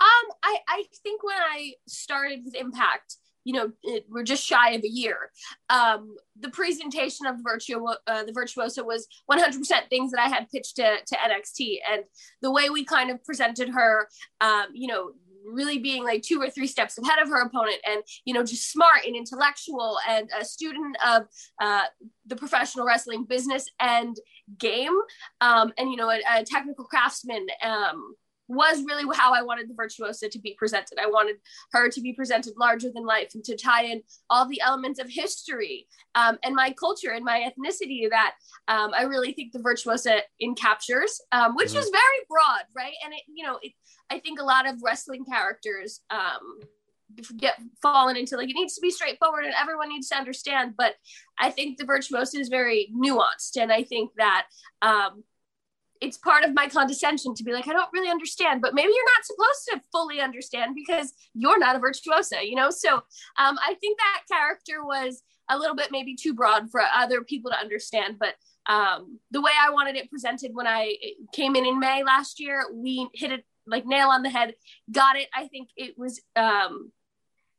[0.00, 4.70] Um, I, I think when I started with Impact, you know it, we're just shy
[4.72, 5.30] of a year.
[5.70, 10.76] Um, the presentation of the uh, the virtuosa was 100% things that i had pitched
[10.76, 12.02] to, to nxt and
[12.42, 14.08] the way we kind of presented her
[14.40, 15.12] um, you know
[15.44, 18.70] really being like two or three steps ahead of her opponent and you know just
[18.70, 21.24] smart and intellectual and a student of
[21.60, 21.84] uh,
[22.26, 24.16] the professional wrestling business and
[24.58, 24.96] game
[25.40, 28.14] um, and you know a, a technical craftsman um,
[28.48, 30.98] was really how I wanted the virtuosa to be presented.
[31.00, 31.36] I wanted
[31.72, 35.08] her to be presented larger than life and to tie in all the elements of
[35.08, 38.34] history um, and my culture and my ethnicity that
[38.68, 41.78] um, I really think the virtuosa encaptures, um, which mm-hmm.
[41.78, 42.94] is very broad, right?
[43.04, 43.72] And it, you know, it,
[44.10, 46.60] I think a lot of wrestling characters um,
[47.36, 50.74] get fallen into like it needs to be straightforward and everyone needs to understand.
[50.76, 50.94] But
[51.38, 54.46] I think the virtuosa is very nuanced, and I think that
[54.82, 55.24] um,
[56.00, 59.04] it's part of my condescension to be like, I don't really understand, but maybe you're
[59.04, 62.70] not supposed to fully understand because you're not a virtuosa, you know?
[62.70, 67.22] So um, I think that character was a little bit maybe too broad for other
[67.22, 68.34] people to understand, but
[68.66, 70.96] um, the way I wanted it presented when I
[71.32, 74.54] came in in May last year, we hit it like nail on the head,
[74.90, 75.28] got it.
[75.34, 76.92] I think it was um,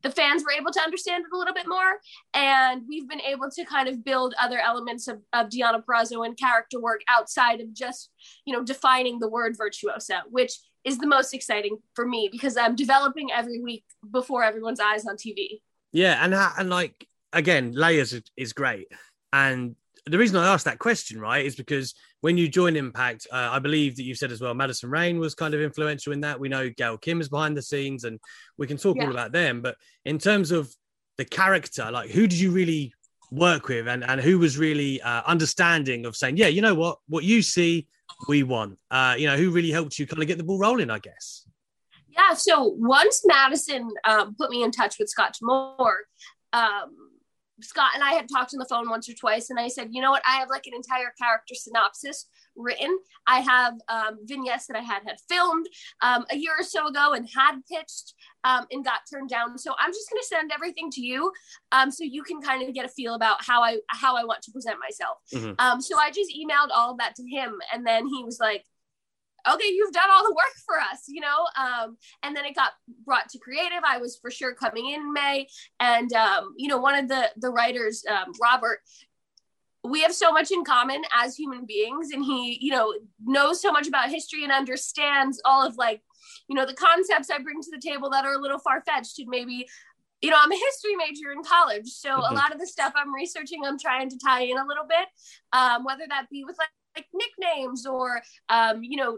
[0.06, 2.00] the fans were able to understand it a little bit more.
[2.36, 6.38] And we've been able to kind of build other elements of, of Deonna Purrazzo and
[6.38, 8.12] character work outside of just,
[8.46, 12.76] you know, defining the word virtuosa, which is the most exciting for me because I'm
[12.76, 15.62] developing every week before everyone's eyes on TV.
[15.92, 16.24] Yeah.
[16.24, 18.88] And, and like, again, layers is great.
[19.34, 23.50] And the reason I asked that question, right, is because when you join Impact, uh,
[23.52, 26.40] I believe that you said as well, Madison Rayne was kind of influential in that.
[26.40, 28.20] We know Gail Kim is behind the scenes, and
[28.58, 29.06] we can talk yeah.
[29.06, 29.62] all about them.
[29.62, 30.74] But in terms of
[31.20, 32.96] the character, like who did you really
[33.30, 36.98] work with, and and who was really uh, understanding of saying, yeah, you know what,
[37.08, 37.86] what you see,
[38.28, 38.80] we want.
[38.90, 41.48] Uh, you know, who really helped you kind of get the ball rolling, I guess.
[42.10, 42.34] Yeah.
[42.34, 46.06] So once Madison um, put me in touch with Scott D'Amore,
[46.54, 47.05] um,
[47.62, 50.02] Scott and I had talked on the phone once or twice, and I said, you
[50.02, 50.24] know what?
[50.28, 52.98] I have like an entire character synopsis written.
[53.28, 55.68] I have um, vignettes that I had had filmed
[56.02, 58.14] um, a year or so ago and had pitched
[58.44, 59.58] um, and got turned down.
[59.58, 61.32] So I'm just going to send everything to you,
[61.72, 64.42] um, so you can kind of get a feel about how I how I want
[64.44, 65.18] to present myself.
[65.34, 65.54] Mm-hmm.
[65.60, 68.66] Um, so I just emailed all of that to him, and then he was like,
[69.48, 71.46] okay, you've done all the work for us, you know?
[71.58, 72.72] Um, and then it got
[73.06, 73.84] brought to creative.
[73.88, 75.48] I was for sure coming in May.
[75.80, 78.80] And, um, you know, one of the, the writers, um, Robert,
[79.84, 82.10] we have so much in common as human beings.
[82.12, 86.02] And he, you know, knows so much about history and understands all of like,
[86.48, 89.20] you know, the concepts I bring to the table that are a little far fetched
[89.20, 89.68] and maybe
[90.22, 91.88] you know, I'm a history major in college.
[91.90, 92.32] So Mhm.
[92.32, 95.08] a lot of the stuff I'm researching, I'm trying to tie in a little bit,
[95.54, 99.18] um, whether that be with like, like nicknames or, um, you know,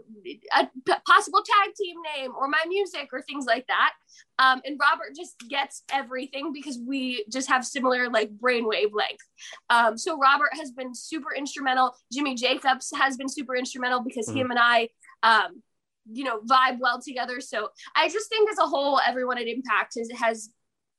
[0.56, 3.92] a p- possible tag team name or my music or things like that.
[4.38, 9.24] Um, and Robert just gets everything because we just have similar like brainwave length.
[9.70, 11.94] Um, so Robert has been super instrumental.
[12.12, 14.36] Jimmy Jacobs has been super instrumental because Mhm.
[14.36, 14.88] him and I,
[15.22, 15.62] um,
[16.10, 17.40] you know, vibe well together.
[17.40, 20.50] So I just think as a whole, everyone at Impact has, has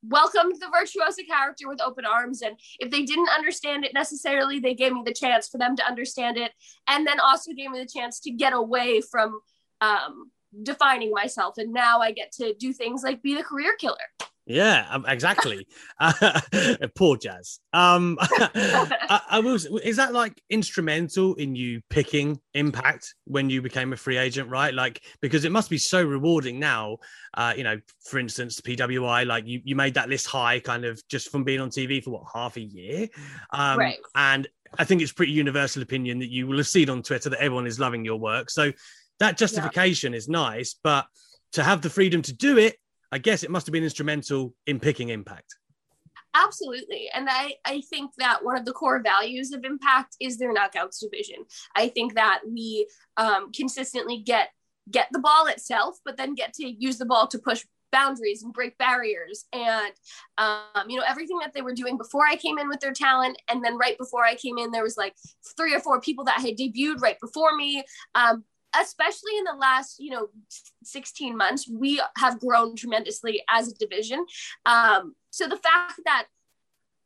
[0.04, 2.42] welcomed the virtuosa character with open arms.
[2.42, 5.86] And if they didn't understand it necessarily, they gave me the chance for them to
[5.86, 6.52] understand it.
[6.88, 9.40] And then also gave me the chance to get away from
[9.82, 10.32] um,
[10.64, 11.58] defining myself.
[11.58, 13.98] And now I get to do things like be the career killer.
[14.50, 15.68] Yeah, um, exactly.
[16.00, 16.42] Uh,
[16.96, 17.60] poor Jazz.
[17.72, 19.68] Um, I, I was.
[19.84, 24.74] Is that like instrumental in you picking Impact when you became a free agent, right?
[24.74, 26.98] Like because it must be so rewarding now.
[27.36, 31.00] Uh, you know, for instance, PWI, like you, you made that list high, kind of
[31.08, 33.08] just from being on TV for what half a year,
[33.52, 33.98] um, Right.
[34.16, 34.48] and
[34.80, 37.68] I think it's pretty universal opinion that you will have seen on Twitter that everyone
[37.68, 38.50] is loving your work.
[38.50, 38.72] So
[39.20, 41.06] that justification is nice, but
[41.54, 42.78] to have the freedom to do it,
[43.12, 45.56] I guess it must have been instrumental in picking Impact.
[46.36, 47.10] Absolutely.
[47.14, 51.00] And I, I think that one of the core values of Impact is their knockouts
[51.00, 51.38] division.
[51.76, 54.50] I think that we um, consistently get
[54.92, 58.54] get the ball itself, but then get to use the ball to push boundaries and
[58.54, 59.94] break barriers and
[60.38, 63.42] um, you know everything that they were doing before i came in with their talent
[63.50, 65.16] and then right before i came in there was like
[65.58, 68.44] three or four people that had debuted right before me um,
[68.80, 70.28] especially in the last you know
[70.84, 74.26] 16 months we have grown tremendously as a division.
[74.66, 76.26] Um, so the fact that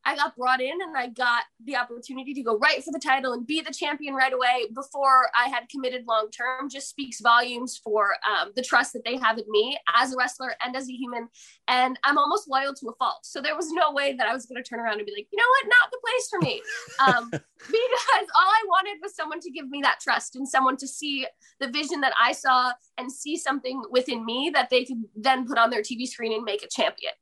[0.05, 3.33] I got brought in and I got the opportunity to go right for the title
[3.33, 7.77] and be the champion right away before I had committed long term just speaks volumes
[7.77, 10.93] for um, the trust that they have in me as a wrestler and as a
[10.93, 11.29] human.
[11.67, 13.19] And I'm almost loyal to a fault.
[13.23, 15.27] So there was no way that I was going to turn around and be like,
[15.31, 16.61] you know what, not the place for me.
[17.07, 17.29] Um,
[17.67, 21.25] because all I wanted was someone to give me that trust and someone to see
[21.59, 25.57] the vision that I saw and see something within me that they could then put
[25.57, 27.13] on their TV screen and make a champion.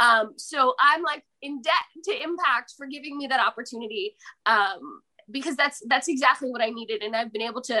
[0.00, 1.72] Um, so I'm like in debt
[2.04, 7.02] to Impact for giving me that opportunity um, because that's that's exactly what I needed,
[7.02, 7.80] and I've been able to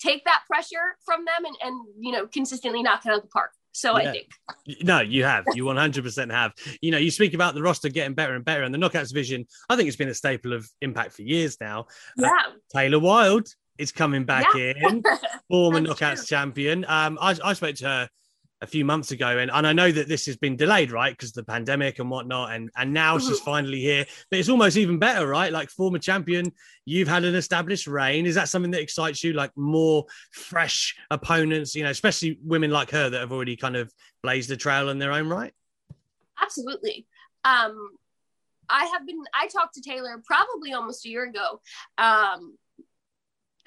[0.00, 3.28] take that pressure from them and and you know consistently knock it out of the
[3.28, 3.50] park.
[3.74, 4.28] So I think.
[4.82, 5.44] No, you have.
[5.54, 6.52] You 100% have.
[6.82, 9.46] You know, you speak about the roster getting better and better, and the knockouts vision,
[9.70, 11.86] I think it's been a staple of Impact for years now.
[12.18, 12.42] Uh, Yeah.
[12.70, 13.48] Taylor Wilde
[13.78, 14.74] is coming back Yeah.
[14.76, 15.02] in,
[15.48, 16.36] former knockouts true.
[16.36, 16.84] champion.
[16.86, 18.08] Um, I, I spoke to her
[18.62, 21.32] a few months ago, and, and I know that this has been delayed, right, because
[21.32, 23.44] the pandemic and whatnot, and and now she's Mhm.
[23.44, 24.06] finally here.
[24.30, 25.52] But it's almost even better, right?
[25.52, 26.52] Like former champion,
[26.86, 28.24] you've had an established reign.
[28.24, 29.32] Is that something that excites you?
[29.32, 33.92] Like more fresh opponents, you know, especially women like her that have already kind of
[34.22, 35.52] blazed the trail in their own right.
[36.40, 37.06] Absolutely.
[37.44, 37.90] Um,
[38.68, 39.22] I have been.
[39.34, 41.60] I talked to Taylor probably almost a year ago.
[41.98, 42.56] Um,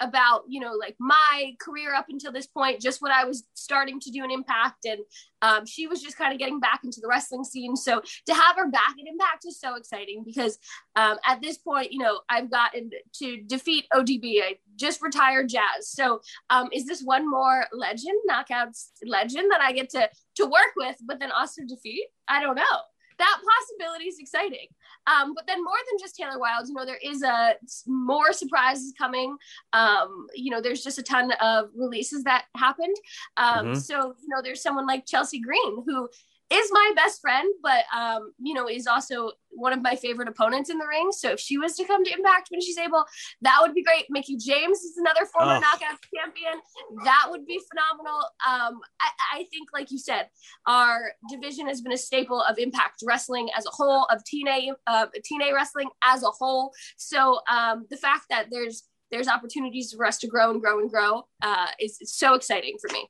[0.00, 3.98] about you know like my career up until this point just what i was starting
[4.00, 4.84] to do in impact.
[4.84, 5.00] And
[5.42, 7.76] um, she was just kind of getting back into the wrestling scene.
[7.76, 10.58] So to have her back at impact is so exciting because
[10.94, 15.90] um, at this point you know i've gotten to defeat odb i just retired jazz.
[15.90, 20.72] So um, is this one more legend knockouts legend that i get to to work
[20.76, 22.06] with but then also defeat?
[22.28, 22.76] I don't know.
[23.18, 24.68] That possibility is exciting.
[25.06, 27.54] Um, but then more than just Taylor Wilde, you know, there is a
[27.86, 29.36] more surprises coming.
[29.72, 32.96] Um, you know, there's just a ton of releases that happened.
[33.36, 33.82] Um, Mhm.
[33.82, 36.08] So, you know, there's someone like Chelsea Green who
[36.48, 40.70] is my best friend, but um, you know, is also one of my favorite opponents
[40.70, 41.10] in the ring.
[41.10, 43.04] So if she was to come to Impact when she's able,
[43.42, 44.04] that would be great.
[44.10, 45.60] Mickie James is another former Oh.
[45.60, 46.60] knockout champion.
[47.04, 48.20] That would be phenomenal.
[48.46, 50.28] Um, I, I think, like you said,
[50.66, 55.06] our division has been a staple of Impact Wrestling as a whole, of TNA, uh,
[55.06, 56.72] TNA wrestling as a whole.
[56.96, 60.90] So um, the fact that there's there's opportunities for us to grow and grow and
[60.90, 63.08] grow uh, is, is so exciting for me.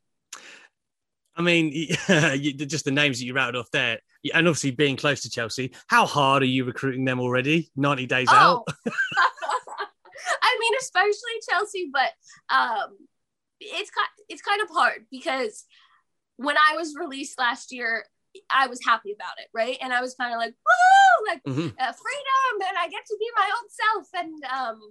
[1.37, 1.87] I mean,
[2.67, 3.99] just the names that you rattled off there,
[4.33, 5.71] and obviously being close to Chelsea.
[5.87, 7.71] How hard are you recruiting them already?
[7.75, 8.63] Ninety days out.
[8.67, 8.91] Oh.
[10.41, 11.13] I mean, especially
[11.49, 12.11] Chelsea, but
[12.53, 12.97] um,
[13.59, 15.65] it's kind it's kind of hard because
[16.37, 18.05] when I was released last year,
[18.49, 19.77] I was happy about it, right?
[19.81, 21.73] And I was kind of like, woo, like Mhm.
[21.79, 24.81] uh, freedom, and I get to be my own self, and um,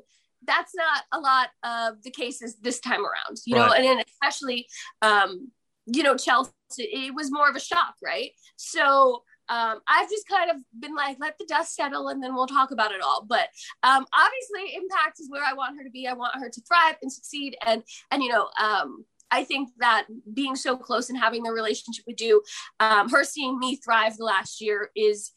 [0.45, 4.69] that's not a lot of the cases this time around, you know, and then especially,
[5.03, 5.51] um,
[5.87, 8.31] you know, Chelsea, it was more of a shock, right?
[8.57, 12.47] So um, I've just kind of been like, let the dust settle and then we'll
[12.47, 13.25] talk about it all.
[13.25, 13.49] But
[13.83, 16.07] um, obviously, Impact is where I want her to be.
[16.07, 17.57] I want her to thrive and succeed.
[17.65, 22.05] And and you know, um, I think that being so close and having the relationship
[22.07, 22.43] with you,
[22.81, 25.33] um, her seeing me thrive the last year is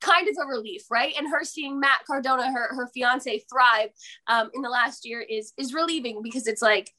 [0.00, 1.14] kind of a relief, right?
[1.16, 3.90] And her seeing Matt Cardona, her her fiance, thrive
[4.26, 6.90] um, in the last year is is relieving because it's like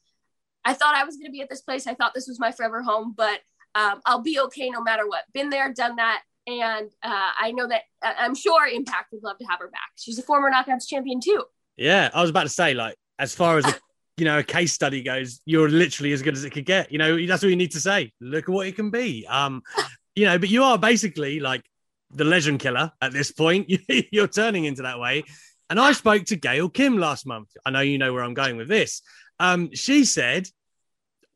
[0.65, 1.87] I thought I was going to be at this place.
[1.87, 3.39] I thought this was my forever home, but
[3.75, 5.23] um, I'll be okay no matter what.
[5.33, 9.37] Been there, done that, and uh, I know that uh, I'm sure Impact would love
[9.39, 9.91] to have her back.
[9.97, 11.43] She's a former Knockouts champion too.
[11.77, 13.75] Yeah, I was about to say, like, as far as a,
[14.17, 16.91] you know a case study goes, you're literally as good as it could get.
[16.91, 18.11] You know, that's all you need to say.
[18.21, 19.25] Look at what it can be.
[19.27, 19.63] Um,
[20.15, 21.63] you know, but you are basically like
[22.11, 23.71] the legend killer at this point.
[24.11, 25.23] You're turning into that way.
[25.69, 27.49] And I spoke to Gail Kim last month.
[27.65, 29.01] I know you know where I'm going with this.
[29.43, 30.47] Um, she said,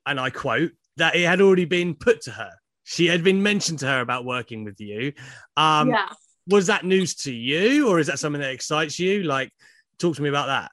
[0.05, 2.51] and I quote, that it had already been put to her.
[2.86, 5.12] She had been mentioned to her about working with you.
[5.58, 6.08] Um, yeah.
[6.47, 9.24] Was that news to you, or is that something that excites you?
[9.24, 9.51] Like,
[9.99, 10.72] talk to me about that.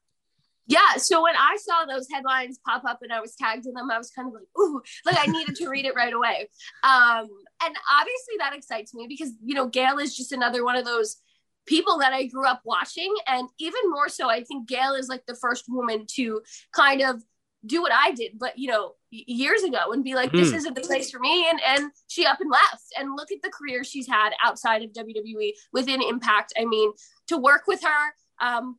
[0.67, 0.95] Yeah.
[0.97, 3.99] So when I saw those headlines pop up and I was tagged in them, I
[3.99, 6.49] was kind of like, ooh, like I needed to read it right away.
[6.85, 7.29] Um,
[7.63, 11.17] and obviously that excites me because, you know, Gail is just another one of those
[11.67, 13.15] people that I grew up watching.
[13.27, 16.43] And even more so, I think Gail is like the first woman to
[16.73, 17.23] kind of
[17.67, 20.57] do what I did, but you know, years ago and be like, this mm.
[20.57, 21.49] isn't the place for me.
[21.49, 22.85] And and she up and left.
[22.99, 26.53] And look at the career she's had outside of WWE within Impact.
[26.61, 26.93] I mean,
[27.29, 28.77] to work with her, um,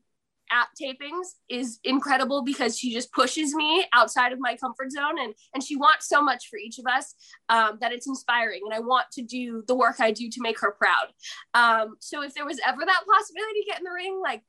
[0.51, 5.33] at tapings is incredible because she just pushes me outside of my comfort zone and
[5.53, 7.15] and she wants so much for each of us
[7.49, 10.59] um, that it's inspiring and i want to do the work i do to make
[10.59, 11.07] her proud
[11.53, 14.43] um, so if there was ever that possibility to get in the ring like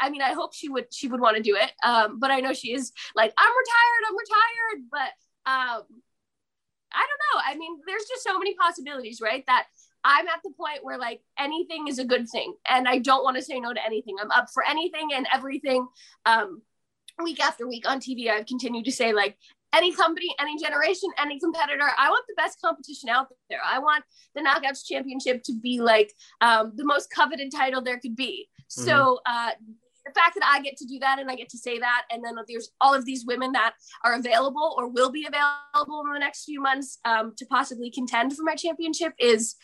[0.00, 1.70] I mean, I hope she would she would want to do it.
[1.84, 4.88] Um, but I know she is like, I'm retired, I'm retired.
[4.90, 6.02] But um,
[6.92, 7.42] I don't know.
[7.46, 9.44] I mean, there's just so many possibilities, right?
[9.46, 9.66] That
[10.04, 13.36] I'm at the point where like anything is a good thing and I don't want
[13.36, 14.16] to say no to anything.
[14.20, 15.86] I'm up for anything and everything.
[16.26, 16.62] Um,
[17.22, 19.36] week after week on TV, I've continued to say like
[19.74, 23.58] any company, any generation, any competitor, I want the best competition out there.
[23.64, 28.14] I want the Knockouts Championship to be like um, the most coveted title there could
[28.14, 28.48] be.
[28.70, 28.84] Mm-hmm.
[28.84, 29.50] So uh,
[30.04, 32.24] the fact that I get to do that and I get to say that, and
[32.24, 33.74] then there's all of these women that
[34.04, 38.34] are available or will be available in the next few months um, to possibly contend
[38.36, 39.56] for my championship is,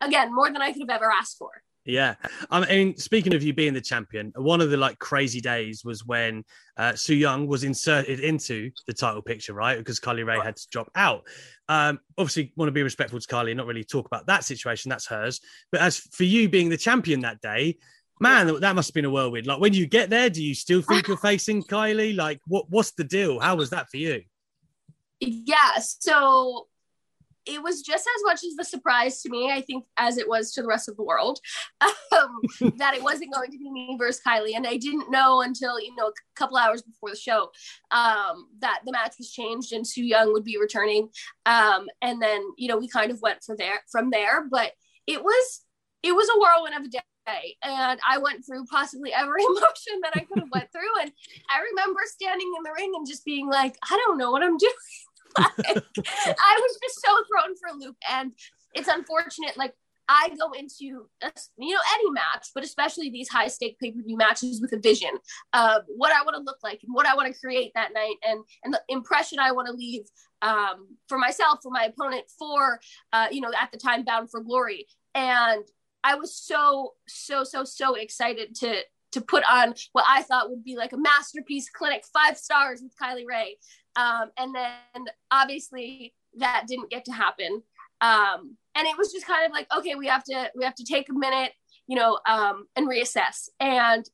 [0.00, 1.50] again, more than I could have ever asked for.
[1.84, 2.14] Yeah,
[2.48, 6.06] I mean, speaking of you being the champion, one of the like crazy days was
[6.06, 6.44] when
[6.76, 9.76] uh, Su Yung was inserted into the title picture, right?
[9.78, 11.26] Because Kylie Rae had to drop out.
[11.68, 14.90] Um, obviously, want to be respectful to Kylie and not really talk about that situation.
[14.90, 15.40] That's hers.
[15.72, 17.78] But as for you being the champion that day,
[18.22, 19.46] man, that must have been a whirlwind.
[19.46, 22.16] Like when you get there, do you still think you're facing Kylie?
[22.16, 23.40] Like, what what's the deal?
[23.40, 24.22] How was that for you?
[25.20, 26.68] Yeah, so
[27.44, 30.52] it was just as much as the surprise to me, I think, as it was
[30.52, 31.40] to the rest of the world,
[31.80, 32.40] um,
[32.78, 34.54] that it wasn't going to be me versus Kylie.
[34.54, 37.50] And I didn't know until, you know, a couple hours before the show
[37.90, 41.08] um, that the match was changed and Su Yung would be returning.
[41.46, 44.46] Um, and then, you know, we kind of went from there from there.
[44.48, 44.72] But
[45.06, 45.62] it was
[46.02, 50.12] it was a whirlwind of a day and I went through possibly every emotion that
[50.14, 51.02] I could have went through.
[51.02, 51.12] And
[51.48, 54.56] I remember standing in the ring and just being like, I don't know what I'm
[54.58, 54.72] doing.
[55.38, 57.96] like, I was just so thrown for a loop.
[58.10, 58.32] And
[58.74, 59.74] it's unfortunate, like
[60.08, 61.08] I go into you
[61.58, 65.10] know any match, but especially these high stake pay per view matches with a vision
[65.52, 68.16] of what I want to look like and what I want to create that night,
[68.26, 70.02] and and the impression I want to leave
[70.42, 72.80] um, for myself, for my opponent, for
[73.12, 75.64] uh, you know at the time Bound for Glory, and
[76.04, 78.80] I was so so so so excited to
[79.12, 82.96] to put on what I thought would be like a masterpiece clinic, five stars with
[82.96, 83.56] Kylie Rae,
[83.96, 87.62] um, and then obviously that didn't get to happen.
[88.00, 90.84] Um, and it was just kind of like, okay, we have to we have to
[90.84, 91.52] take a minute,
[91.86, 93.48] you know, um, and reassess.
[93.60, 94.04] And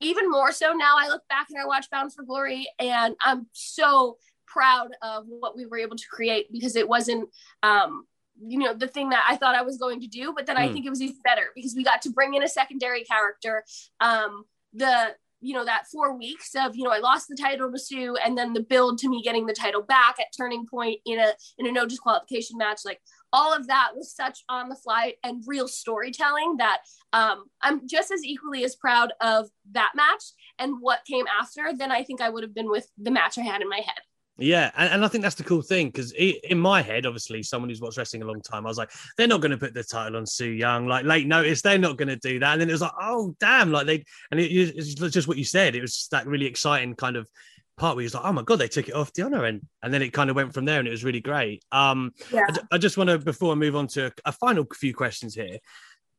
[0.00, 3.46] even more so now, I look back and I watch Bound for Glory, and I'm
[3.52, 7.28] so proud of what we were able to create because it wasn't
[7.62, 8.06] um,
[8.40, 10.60] you know the thing that I thought I was going to do, but then mm.
[10.60, 10.74] I hmm.
[10.74, 13.64] think it was even better because we got to bring in a secondary character.
[14.00, 17.78] Um, the you know that four weeks of you know I lost the title to
[17.78, 21.18] Su, and then the build to me getting the title back at Turning Point in
[21.18, 23.00] a in a no disqualification match, like
[23.32, 26.82] all of that was such on the fly and real storytelling that
[27.12, 30.22] um, I'm just as equally as proud of that match
[30.58, 33.42] and what came after than I think I would have been with the match I
[33.42, 33.98] had in my head.
[34.36, 37.68] Yeah, and, and I think that's the cool thing because in my head, obviously, someone
[37.68, 39.84] who's watched wrestling a long time, I was like, they're not going to put the
[39.84, 42.52] title on Su Yung, Like late notice, they're not going to do that.
[42.52, 43.70] And then it was like, oh damn!
[43.70, 45.76] Like they, and it, it's just what you said.
[45.76, 47.28] It was that really exciting kind of
[47.76, 49.94] part where he was like, oh my god, they took it off Deonna, and and
[49.94, 51.64] then it kind of went from there, and it was really great.
[51.70, 52.46] Um, yeah.
[52.48, 55.36] I, I just want to before I move on to a, a final few questions
[55.36, 55.58] here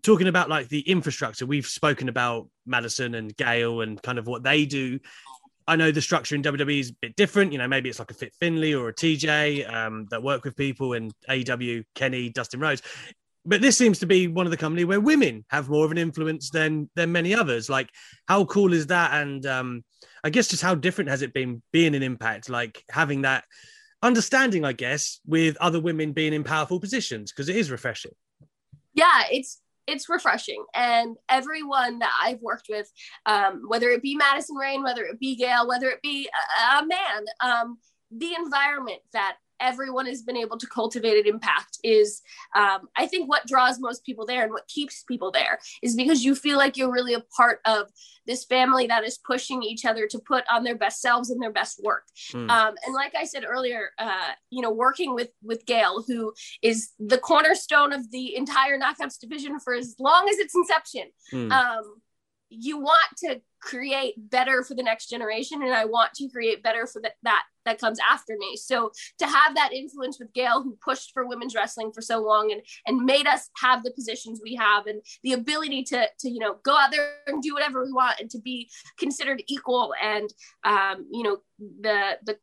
[0.05, 4.43] talking about like the infrastructure we've spoken about madison and gail and kind of what
[4.43, 4.99] they do
[5.67, 7.51] I know the structure in WWE is a bit different.
[7.51, 10.55] You know, maybe it's like a Fit Finlay or a TJ um, that work with
[10.55, 12.81] people in AEW, Kenny, Dustin Rhodes.
[13.47, 15.97] But this seems to be one of the company where women have more of an
[15.97, 17.69] influence than than many others.
[17.69, 17.89] Like,
[18.27, 19.13] how cool is that?
[19.13, 19.83] And um,
[20.23, 23.43] I guess just how different has it been being an Impact, like having that
[24.01, 28.13] understanding, I guess, with other women being in powerful positions because it is refreshing.
[28.93, 30.63] Yeah, it's it's refreshing.
[30.73, 32.91] And everyone that i've worked with
[33.25, 36.85] um, whether it be madison Rayne, whether it be gail whether it be a, a
[36.85, 37.77] man um,
[38.11, 42.21] the environment that everyone has been able to cultivate an impact is
[42.55, 46.23] um, i think what draws most people there and what keeps people there is because
[46.23, 47.89] you feel like you're really a part of
[48.27, 51.51] this family that is pushing each other to put on their best selves and their
[51.51, 52.49] best work mm.
[52.49, 56.91] um, and like i said earlier uh, you know working with with gail who is
[56.99, 61.51] the cornerstone of the entire knockouts division for as long as its inception mm.
[61.51, 62.01] um,
[62.49, 66.85] you want to create better for the next generation and i want to create better
[66.85, 70.77] for the, that that comes after me so to have that influence with gail who
[70.83, 74.53] pushed for women's wrestling for so long and and made us have the positions we
[74.53, 77.91] have and the ability to to you know go out there and do whatever we
[77.91, 78.69] want and to be
[78.99, 80.29] considered equal and
[80.63, 81.37] um you know
[81.81, 82.37] the the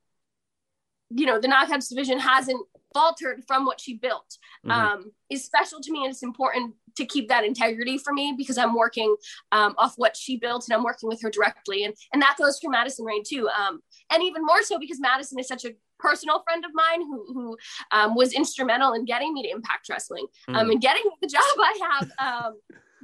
[1.14, 2.61] you know the knockouts division hasn't
[2.92, 4.70] faltered from what she built mm-hmm.
[4.70, 8.59] um, is special to me and it's important to keep that integrity for me because
[8.59, 9.14] i'm working
[9.53, 12.59] um, off what she built and i'm working with her directly and and that goes
[12.59, 13.80] for madison Rayne too um,
[14.11, 17.57] and even more so because madison is such a personal friend of mine who who
[17.93, 20.61] um, was instrumental in getting me to impact wrestling mm.
[20.61, 22.55] and getting the job i have um,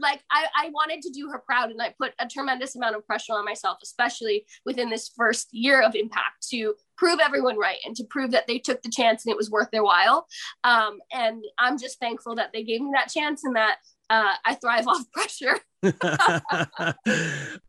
[0.00, 3.06] like I, I wanted to do her proud and I put a tremendous amount of
[3.06, 7.94] pressure on myself, especially within this first year of impact to prove everyone right and
[7.96, 10.26] to prove that they took the chance and it was worth their while.
[10.64, 13.76] Um, and I'm just thankful that they gave me that chance and that
[14.10, 15.58] uh, I thrive off pressure.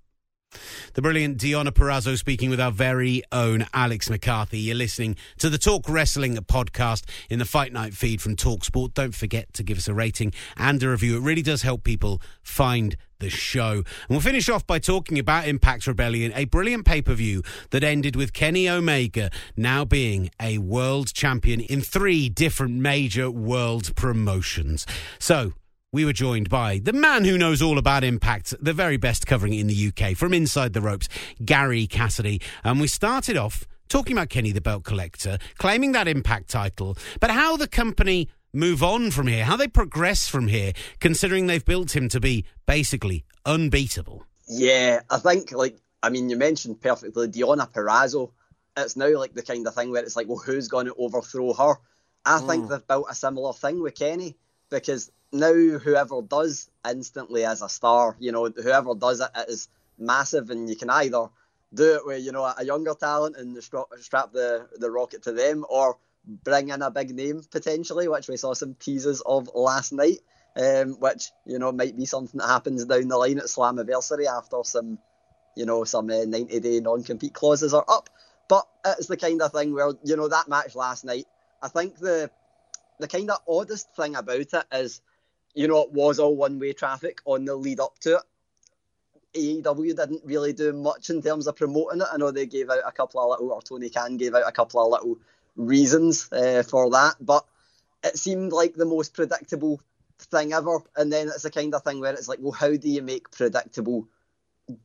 [1.00, 4.60] The brilliant Deonna Purrazzo speaking with our very own Alex McCarthy.
[4.60, 8.96] You're listening to the Talk Wrestling podcast in the Fight Night feed from Talk Sport.
[8.96, 11.16] Don't forget to give us a rating and a review.
[11.16, 13.72] It really does help people find the show.
[13.72, 17.84] And we'll finish off by talking about Impact Rebellion, a brilliant pay per view that
[17.84, 24.86] ended with Kenny Omega now being a world champion in three different major world promotions.
[25.18, 25.54] So,
[25.92, 29.54] we were joined by the man who knows all about Impact, the very best covering
[29.54, 31.10] in the UK from inside the ropes,
[31.44, 32.42] Gary Cassidy.
[32.64, 37.32] And we started off talking about Kenny the Belt Collector, claiming that Impact title, but
[37.32, 41.96] how the company move on from here, how they progress from here, considering they've built
[41.96, 44.24] him to be basically unbeatable.
[44.48, 48.32] Yeah, I think, like, I mean, you mentioned perfectly Deonna Purrazzo.
[48.78, 51.54] It's now like the kind of thing where it's like, well, who's going to overthrow
[51.54, 51.76] her?
[52.26, 52.48] I mm.
[52.48, 54.36] think they've built a similar thing with Kenny
[54.70, 59.68] because now whoever does instantly as a star, you know, whoever does it, it is
[59.98, 61.28] massive, and you can either
[61.74, 65.66] do it with you know a younger talent and strap the the rocket to them,
[65.70, 70.20] or bring in a big name potentially, which we saw some teasers of last night,
[70.56, 74.58] um, which you know might be something that happens down the line at Slammiversary after
[74.64, 74.98] some,
[75.56, 78.10] you know, some uh, 90 day non compete clauses are up.
[78.48, 78.68] But
[78.98, 81.26] it's the kind of thing where you know that match last night.
[81.62, 82.32] I think the
[83.00, 85.02] the kind of oddest thing about it is
[85.54, 88.24] you know, it was all one way traffic on the lead up to it.
[89.36, 92.08] AEW didn't really do much in terms of promoting it.
[92.12, 94.52] I know they gave out a couple of little, or Tony Khan gave out a
[94.52, 95.20] couple of little
[95.56, 97.46] reasons uh, for that, but
[98.04, 99.82] it seemed like the most predictable
[100.18, 100.80] thing ever.
[100.96, 103.30] And then it's the kind of thing where it's like, well, how do you make
[103.32, 104.08] predictable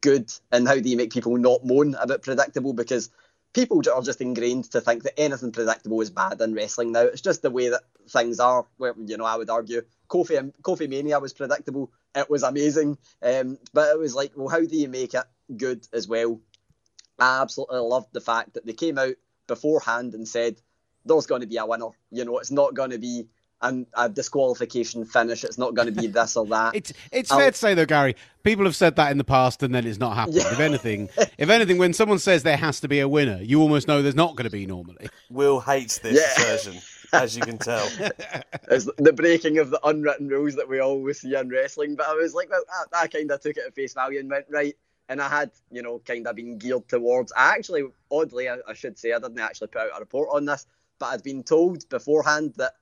[0.01, 2.73] good, and how do you make people not moan about predictable?
[2.73, 3.11] Because
[3.55, 7.03] people are just ingrained to think that anything predictable is bad in wrestling now.
[7.03, 8.67] It's just the way that things are.
[8.77, 9.83] Where you know, I would argue
[10.15, 11.91] Kofi Kofi Mania was predictable.
[12.15, 15.25] It was amazing, um, but it was like, well, how do you make it
[15.57, 16.41] good as well?
[17.19, 19.15] I absolutely loved the fact that they came out
[19.49, 20.61] beforehand and said
[21.05, 21.89] there's going to be a winner.
[22.13, 23.27] You know, it's not going to be
[23.61, 25.43] and a disqualification finish.
[25.43, 26.75] It's not going to be this or that.
[26.77, 28.15] it's it's I'll, fair to say though, Gary.
[28.45, 30.37] People have said that in the past, and then it's not happened.
[30.37, 30.53] Yeah.
[30.53, 31.09] If anything,
[31.39, 34.15] if anything, when someone says there has to be a winner, you almost know there's
[34.15, 35.09] not going to be normally.
[35.31, 36.45] Will hates this yeah.
[36.45, 36.81] version.
[37.23, 37.89] As you can tell,
[38.71, 41.95] it's the breaking of the unwritten rules that we always see in wrestling.
[41.97, 44.31] But I was like, well, I, I kind of took it at face value and
[44.31, 44.77] went right
[45.09, 47.33] and I had, you know, kind of been geared towards.
[47.33, 50.45] I actually, oddly, I, I, should say, I didn't actually put out a report on
[50.45, 50.67] this,
[50.99, 52.73] but I'd been told beforehand that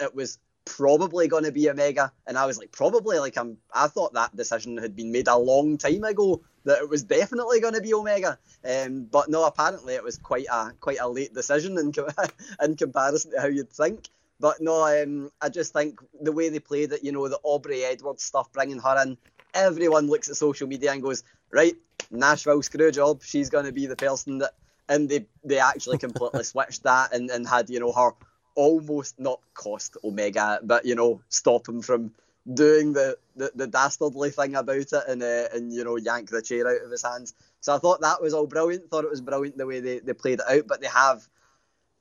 [0.00, 3.58] it was probably going to be Omega, and I was like, probably like I'm.
[3.72, 7.60] I thought that decision had been made a long time ago that it was definitely
[7.60, 11.34] going to be Omega, um, but no, apparently it was quite a quite a late
[11.34, 11.92] decision in
[12.62, 14.08] in comparison to how you'd think.
[14.40, 17.84] But no, um, I just think the way they played it, you know, the Aubrey
[17.84, 19.16] Edwards stuff, bringing her in,
[19.54, 21.74] everyone looks at social media and goes, right,
[22.10, 23.22] Nashville Screwjob.
[23.22, 24.54] She's going to be the person that,
[24.88, 28.10] and they they actually completely switched that and, and had you know her
[28.54, 32.12] almost not cost Omega, but you know stop him from
[32.52, 36.42] doing the, the, the dastardly thing about it and uh, and you know yank the
[36.42, 37.34] chair out of his hands.
[37.60, 38.90] So I thought that was all brilliant.
[38.90, 40.66] Thought it was brilliant the way they, they played it out.
[40.66, 41.26] But they have,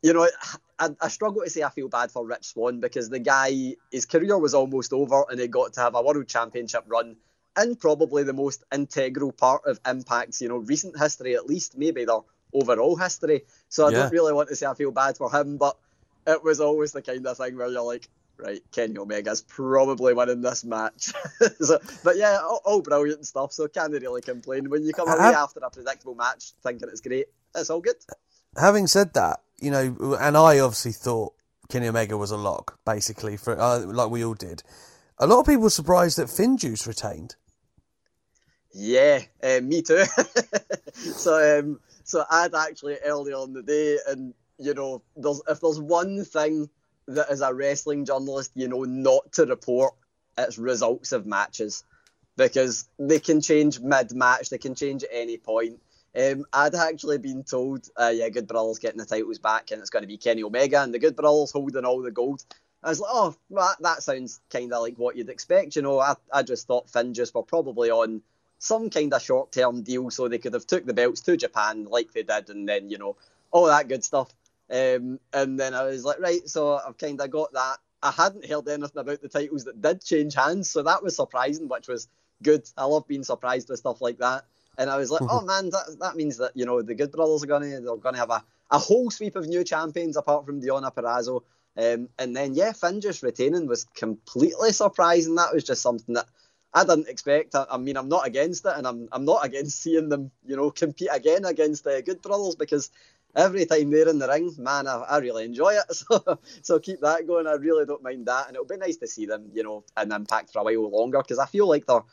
[0.02, 0.28] you know,
[0.80, 4.06] I, I struggle to say I feel bad for Rich Swann because the guy his
[4.06, 7.16] career was almost over and he got to have a world championship run
[7.62, 12.04] in probably the most integral part of Impact's you know recent history at least maybe
[12.06, 12.20] their
[12.54, 13.44] overall history.
[13.70, 13.98] So I Yeah.
[14.00, 15.78] don't really want to say I feel bad for him, but
[16.28, 18.08] it was always the kind of thing where you're like,
[18.38, 21.12] right, Kenny Omega's probably winning this match.
[21.60, 23.54] so, but yeah, all, all brilliant stuff.
[23.54, 27.02] So can't really complain when you come away Have- after a predictable match thinking it's
[27.02, 27.28] great.
[27.56, 27.96] It's all good.
[28.58, 31.34] Having said that, you know, and I obviously thought
[31.70, 34.64] Kenny Omega was a lock, basically, for uh, like we all did.
[35.18, 37.36] A lot of people were surprised that FinJuice retained.
[38.74, 40.04] Yeah, uh, me too.
[40.94, 45.80] so, um, so I'd actually earlier on the day, and you know, there's if there's
[45.80, 46.70] one thing
[47.08, 49.94] that as a wrestling journalist, you know, not to report,
[50.38, 51.84] it's results of matches
[52.36, 55.80] because they can change mid-match, they can change at any point.
[56.20, 59.90] Um, I'd actually been told, uh, yeah, Good Brothers getting the titles back, and it's
[59.90, 62.44] going to be Kenny Omega and the Good Brothers holding all the gold.
[62.84, 65.76] I was like, oh, that, that sounds kind of like what you'd expect.
[65.76, 68.22] You know, I, I just thought FinJuice were probably on
[68.60, 72.14] some kind of short-term deal, so they could have took the belts to Japan like
[72.14, 73.16] they did, and then you know
[73.52, 74.30] all that good stuff.
[74.74, 77.78] Um, and then I was like, right, so I've kind of got that.
[78.02, 81.70] I hadn't heard anything about the titles that did change hands, so that was surprising,
[81.70, 82.08] which was
[82.42, 82.68] good.
[82.76, 84.46] I love being surprised with stuff like that.
[84.78, 87.44] And I was like, oh man, that, that means that you know the Good Brothers
[87.44, 90.94] are gonna they're gonna have a, a whole sweep of new champions apart from Deonna
[90.94, 91.44] Purrazzo.
[91.78, 95.36] Um, and then yeah, FinJuice retaining was completely surprising.
[95.36, 96.26] That was just something that
[96.74, 97.56] I didn't expect.
[97.56, 100.56] I, I mean, I'm not against it, and I'm I'm not against seeing them, you
[100.56, 102.90] know, compete again against the Good Brothers because
[103.36, 105.86] every time they're in the ring, man, I, I really enjoy it.
[105.94, 107.48] So so keep that going.
[107.48, 110.12] I really don't mind that, and it'll be nice to see them, you know, in
[110.12, 112.04] Impact for a while longer because I feel like they're.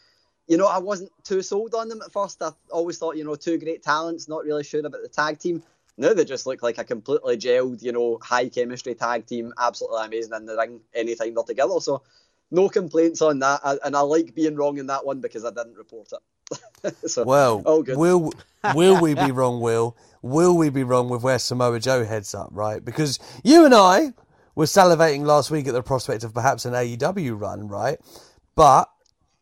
[0.48, 2.42] You know, I wasn't too sold on them at first.
[2.42, 5.62] I always thought, you know, two great talents, not really sure about the tag team.
[5.96, 10.04] Now they just look like a completely gelled, you know, high chemistry tag team, absolutely
[10.06, 11.78] amazing in the ring anytime they're together.
[11.80, 12.02] So
[12.50, 13.60] no complaints on that.
[13.64, 16.96] I, and I like being wrong in that one because I didn't report it.
[17.10, 17.96] so, Well, all good.
[17.96, 18.32] will
[18.74, 19.60] will we be wrong?
[19.60, 22.48] Will will we be wrong with where Samoa Joe heads up?
[22.52, 24.12] Right, because you and I
[24.54, 27.98] were salivating last week at the prospect of perhaps an AEW run, right?
[28.56, 28.90] But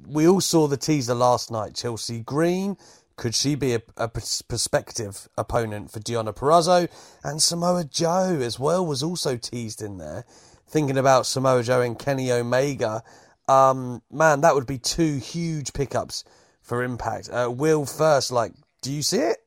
[0.07, 1.75] we all saw the teaser last night.
[1.75, 2.77] Chelsea Green.
[3.17, 6.89] Could she be a, a prospective opponent for Deonna Purrazzo?
[7.25, 10.25] And Samoa Joe as well was also teased in there.
[10.69, 13.03] Thinking about Samoa Joe and Kenny Omega,
[13.49, 16.25] um, man, that would be two huge pickups
[16.61, 17.31] for Impact.
[17.33, 18.53] Uh, Will first, like,
[18.83, 19.39] do you see it?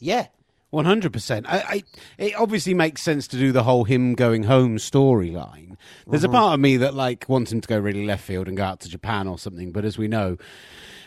[0.00, 0.28] Yeah,
[0.70, 1.46] one hundred percent.
[1.48, 1.82] I, I,
[2.18, 5.76] it obviously makes sense to do the whole him going home storyline.
[6.08, 6.28] There's Mhm.
[6.30, 8.64] a part of me that like wants him to go really left field and go
[8.64, 9.70] out to Japan or something.
[9.70, 10.38] But as we know,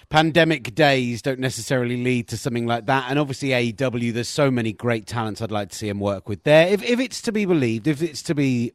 [0.09, 3.09] pandemic days don't necessarily lead to something like that.
[3.09, 6.43] And obviously, AEW, there's so many great talents I'd like to see him work with
[6.43, 6.67] there.
[6.67, 8.73] If if it's to be believed, if it's to be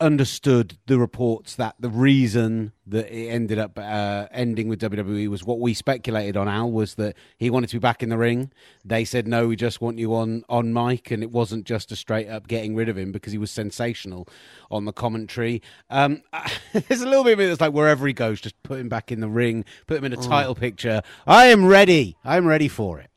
[0.00, 5.44] understood the reports that the reason that it ended up uh, ending with WWE was
[5.44, 8.50] what we speculated on Al was that he wanted to be back in the ring.
[8.84, 11.96] They said no, we just want you on on mic, and it wasn't just a
[11.96, 14.28] straight up getting rid of him because he was sensational
[14.70, 15.62] on the commentary.
[15.90, 16.22] Um,
[16.72, 19.12] there's a little bit of it that's like wherever he goes, just put him back
[19.12, 20.28] in the ring, put him in a Mm.
[20.28, 21.02] title picture.
[21.26, 22.16] I am ready.
[22.24, 23.10] I'm ready for it.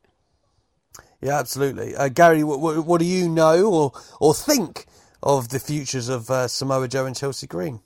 [1.20, 1.96] Yeah, absolutely.
[1.96, 4.86] Uh, Gary, what, what, what do you know or or think
[5.22, 7.80] of the futures of uh, Samoa Joe and Chelsea Green?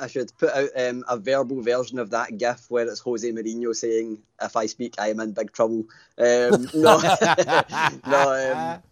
[0.00, 3.74] I should put out um, a verbal version of that GIF where it's Jose Mourinho
[3.74, 5.84] saying, "If I speak, I am in big trouble."
[6.18, 6.98] Um, no,
[8.06, 8.82] no, um,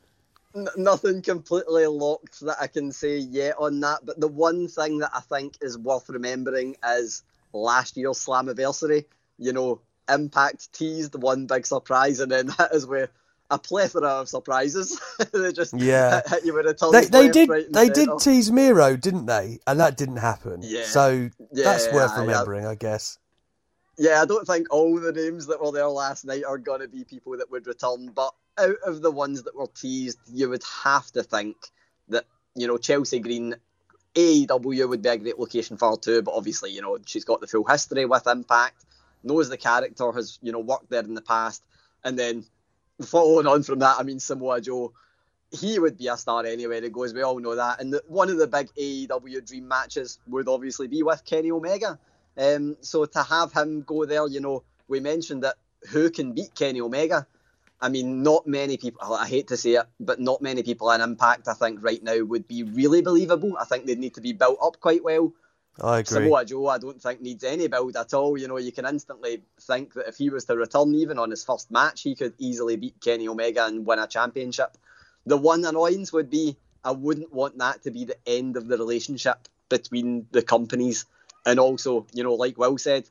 [0.55, 4.01] n- nothing completely locked that I can say yet on that.
[4.05, 9.07] But the one thing that I think is worth remembering is last year's Slammiversary.
[9.37, 13.11] You know, Impact teased one big surprise, and then that is where
[13.51, 15.01] a plethora of surprises.
[15.33, 16.21] they just Yeah.
[16.29, 19.59] hit, you with a ton They, they did right they did tease Miro, didn't they?
[19.67, 20.61] And that didn't happen.
[20.63, 20.85] Yeah.
[20.85, 23.19] So that's worth I- I- remembering, I guess.
[23.99, 26.89] Yeah, I don't think all the names that were there last night are going to
[26.89, 30.63] be people that would return, but out of the ones that were teased, you would
[30.85, 31.57] have to think
[32.09, 32.25] that,
[32.55, 33.57] you know, Chelsea Green,
[34.15, 37.41] AEW would be a great location for her too, but obviously, you know, she's got
[37.43, 38.87] the full history with Impact,
[39.23, 41.63] knows the character, has, you know, worked there in the past,
[42.03, 42.45] and then
[43.03, 44.93] following on from that, I mean, Samoa Joe,
[45.51, 48.31] he would be a star anywhere he goes, we all know that, and the, one
[48.31, 51.99] of the big AEW dream matches would obviously be with Kenny Omega.
[52.37, 55.57] Um, so to have him go there, you know, we mentioned that
[55.89, 57.27] who can beat Kenny Omega?
[57.81, 61.01] I mean, not many people, I hate to say it, but not many people in
[61.01, 63.57] Impact, I think, right now would be really believable.
[63.59, 65.33] I think they'd need to be built up quite well.
[65.83, 66.17] I agree.
[66.17, 68.37] Samoa Joe, I don't think needs any build at all.
[68.37, 71.45] You know, you can instantly think that if he was to return even on his
[71.45, 74.77] first match, he could easily beat Kenny Omega and win a championship.
[75.27, 78.79] The one annoyance would be I wouldn't want that to be the end of the
[78.79, 81.05] relationship between the companies.
[81.45, 83.09] And also, you know, like Will said,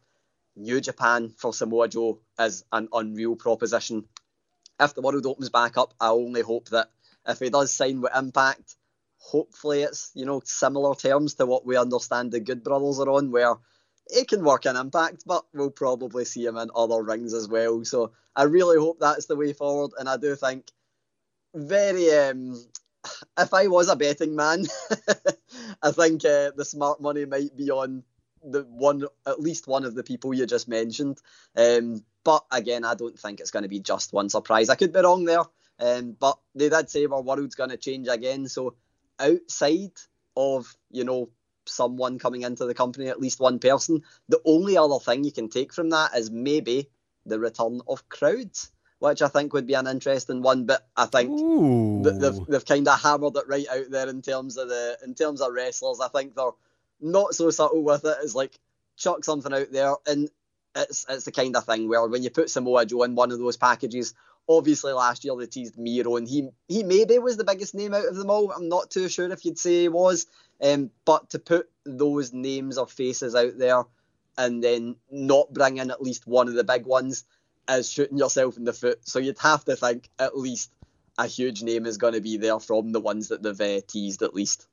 [0.56, 4.06] New Japan for Samoa Joe is an unreal proposition.
[4.80, 6.90] If the world opens back up, I only hope that
[7.28, 8.76] if he does sign with Impact,
[9.20, 13.32] hopefully it's you know similar terms to what we understand the Good Brothers are on,
[13.32, 13.56] where
[14.08, 17.86] it can work in Impact, but we'll probably see him in other rings as well.
[17.86, 20.72] So I really hope that's the way forward, and I do think
[21.54, 22.12] very.
[22.12, 22.66] Um,
[23.38, 24.66] if I was a betting man,
[25.84, 28.04] I think uh, the smart money might be on
[28.44, 31.20] the one, at least one of the people you just mentioned.
[31.56, 34.70] Um, but again, I don't think it's going to be just one surprise.
[34.70, 35.44] I could be wrong there,
[35.80, 38.48] um, but they did say our world's going to change again.
[38.48, 38.76] So
[39.20, 39.92] outside
[40.36, 41.30] of you know
[41.66, 45.50] someone coming into the company, at least one person, the only other thing you can
[45.50, 46.90] take from that is maybe
[47.26, 48.72] the return of crowds.
[49.00, 51.30] Which I think would be an interesting one, but I think
[52.04, 55.40] they've, they've kind of hammered it right out there in terms of the in terms
[55.40, 56.02] of wrestlers.
[56.02, 56.52] I think they're
[57.00, 58.18] not so subtle with it.
[58.22, 58.60] It's like
[58.98, 60.30] chuck something out there, and
[60.76, 63.40] it's it's the kind of thing where when you put Samoa Joe in one of
[63.40, 64.14] those packages,
[64.48, 68.08] obviously last year they teased Miro, and he he maybe was the biggest name out
[68.08, 68.52] of them all.
[68.52, 70.28] I'm not too sure if you'd say he was,
[70.62, 73.84] um, but to put those names or faces out there,
[74.38, 77.26] and then not bring in at least one of the big ones,
[77.70, 79.08] is shooting yourself in the foot.
[79.08, 80.72] So you'd have to think at least
[81.18, 84.22] a huge name is going to be there from the ones that they've uh, teased
[84.22, 84.68] at least.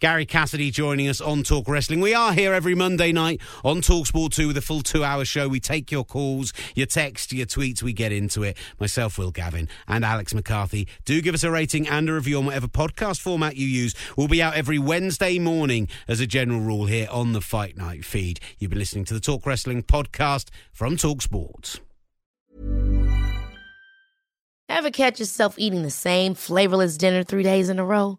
[0.00, 2.00] Gary Cassidy joining us on Talk Wrestling.
[2.00, 5.24] We are here every Monday night on Talk Sport 2 with a full two hour
[5.24, 5.48] show.
[5.48, 8.56] We take your calls, your texts, your tweets, we get into it.
[8.78, 10.88] Myself, Will Gavin, and Alex McCarthy.
[11.04, 13.94] Do give us a rating and a review on whatever podcast format you use.
[14.16, 18.04] We'll be out every Wednesday morning as a general rule here on the Fight Night
[18.04, 18.40] feed.
[18.58, 21.80] You've been listening to the Talk Wrestling podcast from Talk Sports.
[24.68, 28.18] Ever catch yourself eating the same flavorless dinner three days in a row?